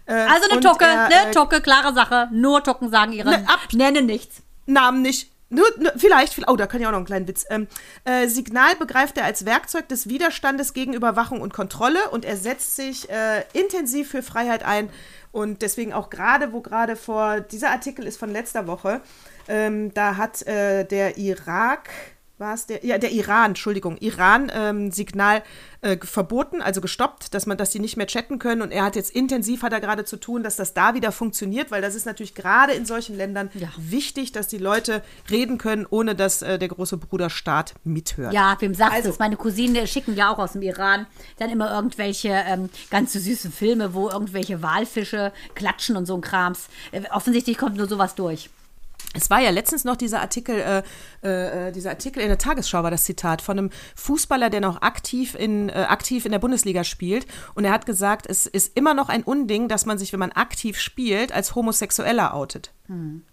[0.06, 1.30] Äh, also eine Tucke, er, ne?
[1.30, 2.28] Äh, Tucke, klare Sache.
[2.32, 3.30] Nur Tucken sagen ihre.
[3.30, 4.41] Ne, ab, nenne nichts.
[4.66, 5.32] Namen nicht.
[5.49, 7.45] Nur, nur, vielleicht, oh, da kann ich auch noch einen kleinen Witz.
[7.49, 7.68] Ähm,
[8.06, 12.76] äh, Signal begreift er als Werkzeug des Widerstandes gegen Überwachung und Kontrolle und er setzt
[12.76, 14.89] sich äh, intensiv für Freiheit ein.
[15.32, 19.01] Und deswegen auch gerade, wo gerade vor, dieser Artikel ist von letzter Woche,
[19.47, 21.89] ähm, da hat äh, der Irak
[22.40, 25.44] war es der, ja, der Iran, Entschuldigung, Iran ähm, Signal
[25.82, 28.64] äh, verboten, also gestoppt, dass man, dass die nicht mehr chatten können.
[28.64, 31.70] Und er hat jetzt intensiv hat er gerade zu tun, dass das da wieder funktioniert,
[31.70, 33.70] weil das ist natürlich gerade in solchen Ländern ja.
[33.78, 38.34] wichtig, dass die Leute reden können, ohne dass äh, der große Bruder Staat mithört.
[38.34, 39.20] Ja, wem sagt also, es?
[39.20, 41.06] Meine Cousine schicken ja auch aus dem Iran
[41.38, 46.68] dann immer irgendwelche ähm, ganz süße Filme, wo irgendwelche Walfische klatschen und so ein Krams.
[46.92, 48.50] Äh, offensichtlich kommt nur sowas durch.
[49.14, 50.84] Es war ja letztens noch dieser Artikel,
[51.24, 54.82] äh, äh, dieser Artikel in der Tagesschau war das Zitat von einem Fußballer, der noch
[54.82, 57.28] aktiv in, äh, aktiv in der Bundesliga spielt.
[57.53, 60.32] Und er hat gesagt, es ist immer noch ein Unding, dass man sich, wenn man
[60.32, 62.74] aktiv spielt, als Homosexueller outet.
[62.88, 63.24] Hm.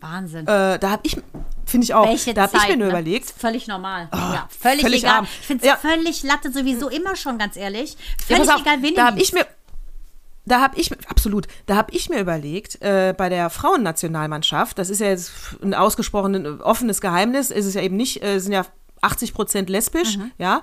[0.00, 0.46] Wahnsinn.
[0.46, 1.16] Äh, da habe ich,
[1.66, 2.92] finde ich auch, Welche da habe ich mir nur ne?
[2.92, 3.30] überlegt.
[3.30, 4.08] Völlig normal.
[4.12, 5.16] Oh, ja, völlig, völlig egal.
[5.16, 5.24] Arm.
[5.40, 5.76] Ich finde es ja.
[5.76, 7.96] völlig Latte sowieso immer schon, ganz ehrlich.
[8.24, 9.44] Völlig ja, egal, wen Da habe ich mir
[10.48, 15.00] da habe ich, absolut, da habe ich mir überlegt, äh, bei der Frauennationalmannschaft, das ist
[15.00, 15.32] ja jetzt
[15.62, 18.64] ein ausgesprochen offenes Geheimnis, ist es ja eben nicht, äh, sind ja
[19.00, 20.32] 80 Prozent lesbisch, mhm.
[20.38, 20.62] ja.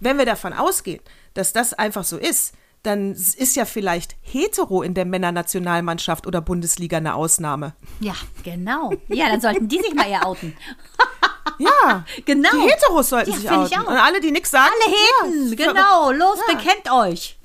[0.00, 1.00] Wenn wir davon ausgehen,
[1.34, 6.96] dass das einfach so ist, dann ist ja vielleicht hetero in der Männernationalmannschaft oder Bundesliga
[6.96, 7.74] eine Ausnahme.
[8.00, 8.92] Ja, genau.
[9.06, 10.56] Ja, dann sollten die sich mal eher outen.
[11.58, 12.50] Ja, genau.
[12.50, 13.80] Die Heteros sollten ja, sich outen.
[13.86, 14.72] Und alle, die nichts sagen.
[14.72, 16.10] Alle Heten, ja, genau.
[16.10, 16.54] Los, ja.
[16.54, 17.38] bekennt euch.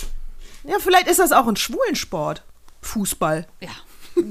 [0.67, 2.43] Ja, vielleicht ist das auch ein Schwulensport.
[2.81, 3.47] Fußball.
[3.59, 3.69] Ja.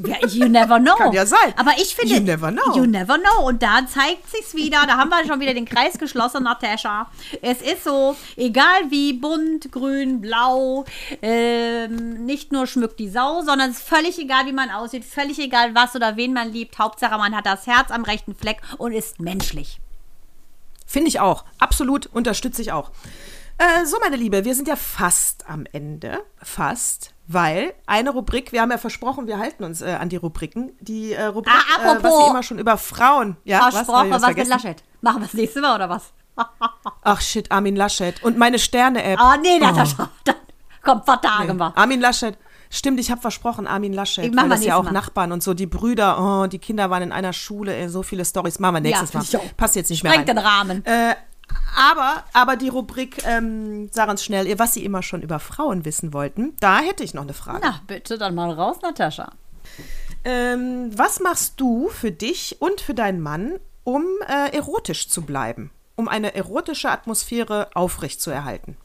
[0.05, 0.97] Ja, you never know.
[0.97, 1.55] Kann ja sein.
[1.57, 2.15] Aber ich finde.
[2.15, 2.77] You never know.
[2.77, 3.47] You never know.
[3.47, 4.85] Und da zeigt sich's wieder.
[4.87, 7.11] Da haben wir schon wieder den Kreis geschlossen, Natascha.
[7.43, 10.85] Es ist so, egal wie bunt, grün, blau,
[11.23, 15.39] ähm, nicht nur schmückt die Sau, sondern es ist völlig egal, wie man aussieht, völlig
[15.39, 16.79] egal, was oder wen man liebt.
[16.79, 19.79] Hauptsache, man hat das Herz am rechten Fleck und ist menschlich.
[20.87, 21.45] Finde ich auch.
[21.59, 22.91] Absolut unterstütze ich auch.
[23.59, 26.19] Äh, so, meine Liebe, wir sind ja fast am Ende.
[26.43, 27.15] Fast.
[27.29, 30.73] Weil eine Rubrik, wir haben ja versprochen, wir halten uns äh, an die Rubriken.
[30.81, 33.37] Die äh, Rubrik, ah, apropos, äh, was sie immer schon über Frauen.
[33.45, 34.85] Ja, Versprochen, was, was mit Laschet.
[35.01, 36.13] Machen wir das nächste Mal oder was?
[37.03, 38.23] Ach shit, Armin Laschet.
[38.23, 39.19] Und meine Sterne-App.
[39.19, 39.75] Ah, nee, oh.
[39.75, 40.37] das, das
[40.83, 41.59] kommt vertagen nee.
[41.59, 41.77] wir.
[41.77, 42.39] Armin Laschet.
[42.69, 44.25] Stimmt, ich habe versprochen, Armin Laschet.
[44.25, 44.93] Ich weil das ja auch Mal.
[44.93, 48.25] Nachbarn und so, die Brüder, oh, die Kinder waren in einer Schule, ey, so viele
[48.25, 48.59] Stories.
[48.59, 49.51] Machen wir nächstes ja, Mal.
[49.57, 50.85] Passt jetzt nicht mehr Sprengt den Rahmen.
[50.85, 51.15] Äh,
[51.77, 56.13] Aber, aber die Rubrik, ähm, sagen uns schnell, was Sie immer schon über Frauen wissen
[56.13, 57.61] wollten, da hätte ich noch eine Frage.
[57.63, 59.33] Na, bitte dann mal raus, Natascha.
[60.25, 65.71] Ähm, was machst du für dich und für deinen Mann, um äh, erotisch zu bleiben?
[65.97, 68.77] Um eine erotische Atmosphäre aufrechtzuerhalten?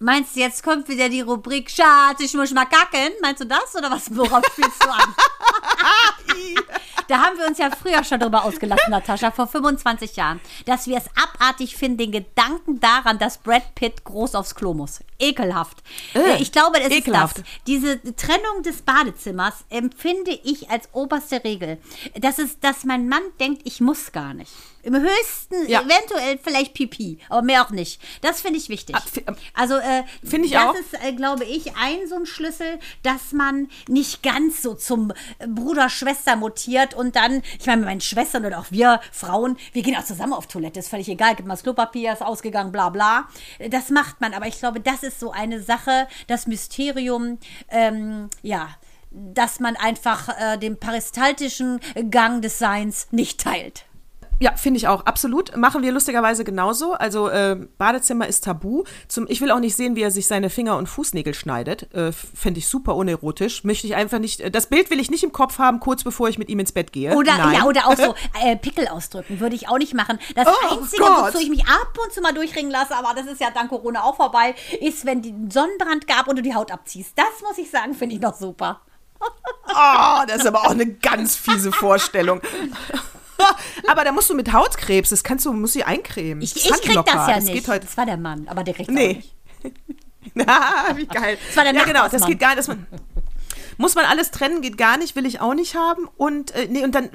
[0.00, 3.12] Meinst du, jetzt kommt wieder die Rubrik Schatz, ich muss mal kacken?
[3.22, 4.14] Meinst du das oder was?
[4.14, 5.14] Worauf spielst du an?
[7.08, 10.98] da haben wir uns ja früher schon drüber ausgelassen, Natascha, vor 25 Jahren, dass wir
[10.98, 15.00] es abartig finden, den Gedanken daran, dass Brad Pitt groß aufs Klo muss.
[15.18, 15.82] Ekelhaft.
[16.14, 17.38] Äh, ich glaube, es ekelhaft.
[17.38, 17.64] ist das.
[17.66, 21.78] Diese Trennung des Badezimmers empfinde ich als oberste Regel.
[22.18, 24.52] Das ist, dass mein Mann denkt, ich muss gar nicht.
[24.82, 25.80] Im höchsten, Ja.
[25.80, 28.02] eventuell vielleicht Pipi, aber mehr auch nicht.
[28.20, 28.94] Das finde ich wichtig.
[28.94, 30.74] Ah, ähm, Also, äh, Finde ich das auch.
[30.74, 35.46] ist, äh, glaube ich, ein so ein Schlüssel, dass man nicht ganz so zum äh,
[35.46, 40.04] Bruder-Schwester mutiert und dann, ich meine, meine Schwestern oder auch wir Frauen, wir gehen auch
[40.04, 43.28] zusammen auf Toilette, ist völlig egal, gibt mal das Klopapier, ist ausgegangen, bla bla.
[43.70, 47.38] Das macht man, aber ich glaube, das ist so eine Sache, das Mysterium,
[47.68, 48.68] ähm, ja,
[49.10, 53.84] dass man einfach äh, den peristaltischen Gang des Seins nicht teilt.
[54.44, 55.56] Ja, finde ich auch, absolut.
[55.56, 56.92] Machen wir lustigerweise genauso.
[56.92, 58.84] Also äh, Badezimmer ist tabu.
[59.08, 61.90] Zum, ich will auch nicht sehen, wie er sich seine Finger und Fußnägel schneidet.
[61.94, 63.64] Äh, Fände ich super unerotisch.
[63.64, 66.28] Möchte ich einfach nicht, äh, das Bild will ich nicht im Kopf haben, kurz bevor
[66.28, 67.16] ich mit ihm ins Bett gehe.
[67.16, 67.54] Oder, Nein.
[67.54, 68.14] ja, oder auch so
[68.44, 70.18] äh, Pickel ausdrücken, würde ich auch nicht machen.
[70.34, 71.28] Das Oh Einzige, Gott.
[71.32, 74.02] wozu ich mich ab und zu mal durchringen lasse, aber das ist ja dank Corona
[74.02, 77.12] auch vorbei, ist, wenn die Sonnenbrand gab und du die Haut abziehst.
[77.16, 78.82] Das muss ich sagen, finde ich noch super.
[79.20, 82.42] Oh, das ist aber auch eine ganz fiese Vorstellung.
[83.88, 86.42] aber da musst du mit Hautkrebs, das kannst du, musst du eincremen.
[86.42, 87.66] Ich, ich krieg das ja das nicht.
[87.68, 89.14] Das war der Mann, aber der kriegt auch Nee.
[89.14, 89.34] nicht.
[90.34, 91.38] Na, wie geil.
[91.46, 92.58] Das war der ja, genau, das geht nicht.
[92.58, 92.86] dass Man,
[93.76, 96.08] muss man alles trennen, geht gar nicht, will ich auch nicht haben.
[96.16, 97.10] Und äh, nee, und dann,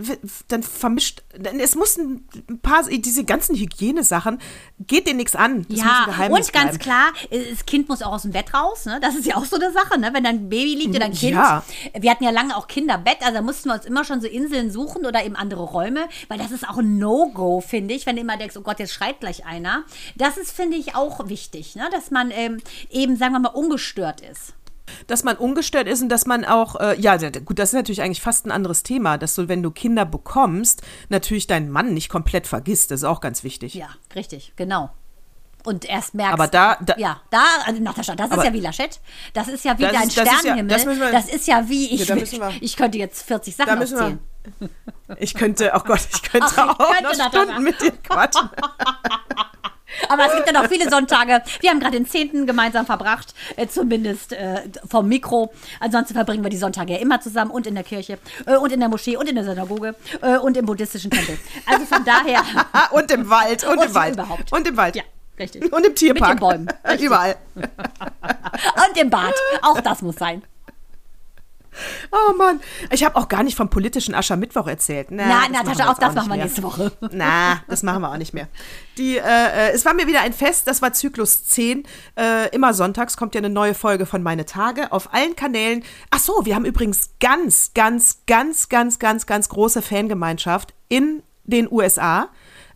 [0.47, 2.25] dann vermischt, dann, es muss ein
[2.61, 4.39] paar, diese ganzen Hygienesachen,
[4.87, 5.65] geht dir nichts an.
[5.69, 6.79] Das Ja, und ganz bleiben.
[6.79, 8.85] klar, das Kind muss auch aus dem Bett raus.
[8.85, 8.99] Ne?
[9.01, 10.09] Das ist ja auch so eine Sache, ne?
[10.13, 11.33] wenn dann ein Baby liegt oder ein Kind.
[11.33, 11.63] Ja.
[11.97, 14.71] Wir hatten ja lange auch Kinderbett, also da mussten wir uns immer schon so Inseln
[14.71, 18.21] suchen oder eben andere Räume, weil das ist auch ein No-Go, finde ich, wenn du
[18.21, 19.83] immer denkst, oh Gott, jetzt schreit gleich einer.
[20.15, 21.89] Das ist, finde ich, auch wichtig, ne?
[21.91, 24.53] dass man ähm, eben, sagen wir mal, ungestört ist.
[25.07, 28.21] Dass man ungestört ist und dass man auch, äh, ja, gut, das ist natürlich eigentlich
[28.21, 32.47] fast ein anderes Thema, dass du, wenn du Kinder bekommst, natürlich deinen Mann nicht komplett
[32.47, 32.91] vergisst.
[32.91, 33.73] Das ist auch ganz wichtig.
[33.75, 34.89] Ja, richtig, genau.
[35.65, 38.99] Und erst merkst Aber da- da- ja, da, also Natascha, das ist ja wie Laschet.
[39.33, 40.69] Das ist ja wie dein ist- das ist ja- Sternenhimmel.
[40.77, 43.83] das wir- das ist ja wie, ich, Ja, wir- ich könnte jetzt 40 Sachen Da
[43.83, 44.19] aufzählen.
[45.17, 48.49] Ich könnte, oh Gott, ich könnte Ach, ich auch könnte noch Stunden mit dir quatschen.
[50.07, 51.41] Aber es gibt ja noch viele Sonntage.
[51.61, 52.45] Wir haben gerade den 10.
[52.45, 55.51] gemeinsam verbracht, äh, zumindest äh, vom Mikro.
[55.79, 58.79] Ansonsten verbringen wir die Sonntage ja immer zusammen und in der Kirche äh, und in
[58.79, 61.37] der Moschee und in der Synagoge äh, und im buddhistischen Tempel.
[61.65, 62.41] Also von daher.
[62.73, 64.13] Ah, und im Wald, und, Und im Wald.
[64.15, 64.51] überhaupt.
[64.51, 64.95] Und im Wald.
[64.95, 65.03] Ja,
[65.37, 65.71] richtig.
[65.71, 66.33] Und im Tierpark.
[66.33, 66.67] Mit den Bäumen.
[66.85, 67.05] Richtig.
[67.07, 67.35] Überall.
[67.55, 69.33] Und im Bad.
[69.61, 70.43] Auch das muss sein.
[72.11, 72.59] Oh Mann.
[72.91, 75.11] Ich habe auch gar nicht vom politischen Aschermittwoch erzählt.
[75.11, 76.91] Na, Na, das Natascha, auch jetzt das machen wir nächste Woche.
[77.11, 78.47] Na, das machen wir auch nicht mehr.
[78.97, 81.83] Die, äh, äh, es war mir wieder ein Fest, das war Zyklus 10.
[82.17, 85.83] Äh, immer sonntags kommt ja eine neue Folge von Meine Tage auf allen Kanälen.
[86.09, 91.71] Ach so, wir haben übrigens ganz, ganz, ganz, ganz, ganz, ganz große Fangemeinschaft in den
[91.71, 92.29] USA.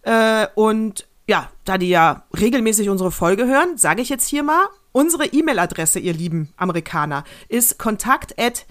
[0.04, 4.68] Äh, und ja, da die ja regelmäßig unsere Folge hören, sage ich jetzt hier mal,
[4.92, 8.66] unsere E-Mail-Adresse, ihr lieben Amerikaner, ist kontakt at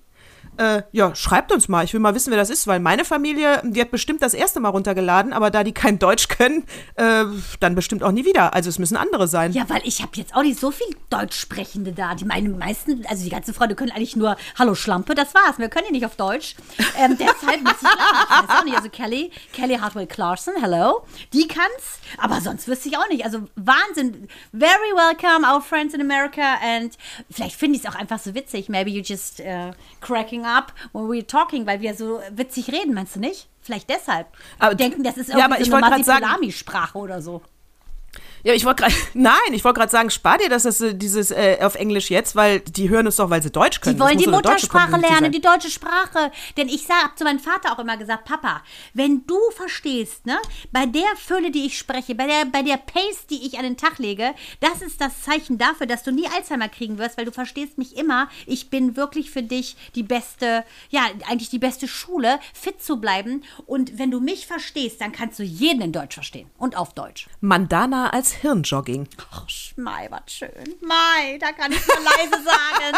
[0.60, 1.86] Äh, ja, schreibt uns mal.
[1.86, 4.60] Ich will mal wissen, wer das ist, weil meine Familie, die hat bestimmt das erste
[4.60, 7.24] Mal runtergeladen, aber da die kein Deutsch können, äh,
[7.62, 8.54] dann bestimmt auch nie wieder.
[8.54, 9.54] Also es müssen andere sein.
[9.54, 12.14] Ja, weil ich habe jetzt auch nicht so viel Deutschsprechende da.
[12.14, 15.60] Die meine meisten, also die ganzen Freunde können eigentlich nur Hallo Schlampe, das war's.
[15.60, 16.56] Wir können ja nicht auf Deutsch.
[16.98, 17.88] Ähm, deshalb muss ich.
[17.88, 18.76] Ich weiß auch nicht.
[18.76, 21.06] Also Kelly, Kelly Hartwell Clarkson, hello.
[21.32, 23.24] Die kann's, aber sonst wüsste ich auch nicht.
[23.24, 24.28] Also Wahnsinn.
[24.52, 26.58] Very welcome, our friends in America.
[26.62, 26.98] And
[27.32, 28.68] vielleicht finde ich es auch einfach so witzig.
[28.68, 30.49] Maybe you just uh, cracking up
[30.94, 33.48] when we're talking, weil wir so witzig reden, meinst du nicht?
[33.62, 34.28] Vielleicht deshalb.
[34.58, 37.42] Aber- denken, das ist Ja, irgendwie aber ich so eine grad sagen- Masipulami-Sprache oder so.
[38.44, 41.58] Ja, ich wollte gerade, nein, ich wollte gerade sagen, spar dir das, das dieses äh,
[41.62, 43.96] auf Englisch jetzt, weil die hören es doch, weil sie Deutsch können.
[43.96, 45.32] Die wollen die Muttersprache lernen, sein.
[45.32, 46.32] die deutsche Sprache.
[46.58, 48.62] Denn ich habe zu meinem Vater auch immer gesagt, Papa,
[48.94, 50.38] wenn du verstehst, ne,
[50.72, 53.78] bei der Fülle, die ich spreche, bei der, bei der Pace, die ich an den
[53.78, 57.32] Tag lege, das ist das Zeichen dafür, dass du nie Alzheimer kriegen wirst, weil du
[57.32, 58.30] verstehst mich immer.
[58.46, 63.44] Ich bin wirklich für dich die beste, ja, eigentlich die beste Schule, fit zu bleiben.
[63.66, 67.28] Und wenn du mich verstehst, dann kannst du jeden in Deutsch verstehen und auf Deutsch.
[67.42, 69.08] Mandana als als Hirnjogging.
[69.32, 70.76] Ach, Schmei, was schön.
[70.82, 72.96] Mai, da kann ich nur leise sagen.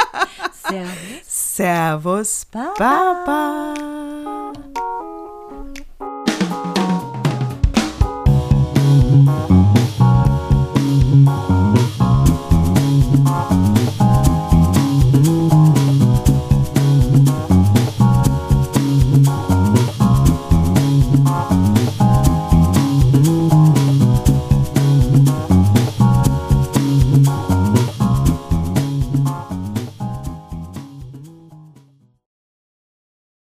[1.26, 1.46] Servus.
[1.56, 2.74] Servus, Baba.
[3.26, 3.74] Baba.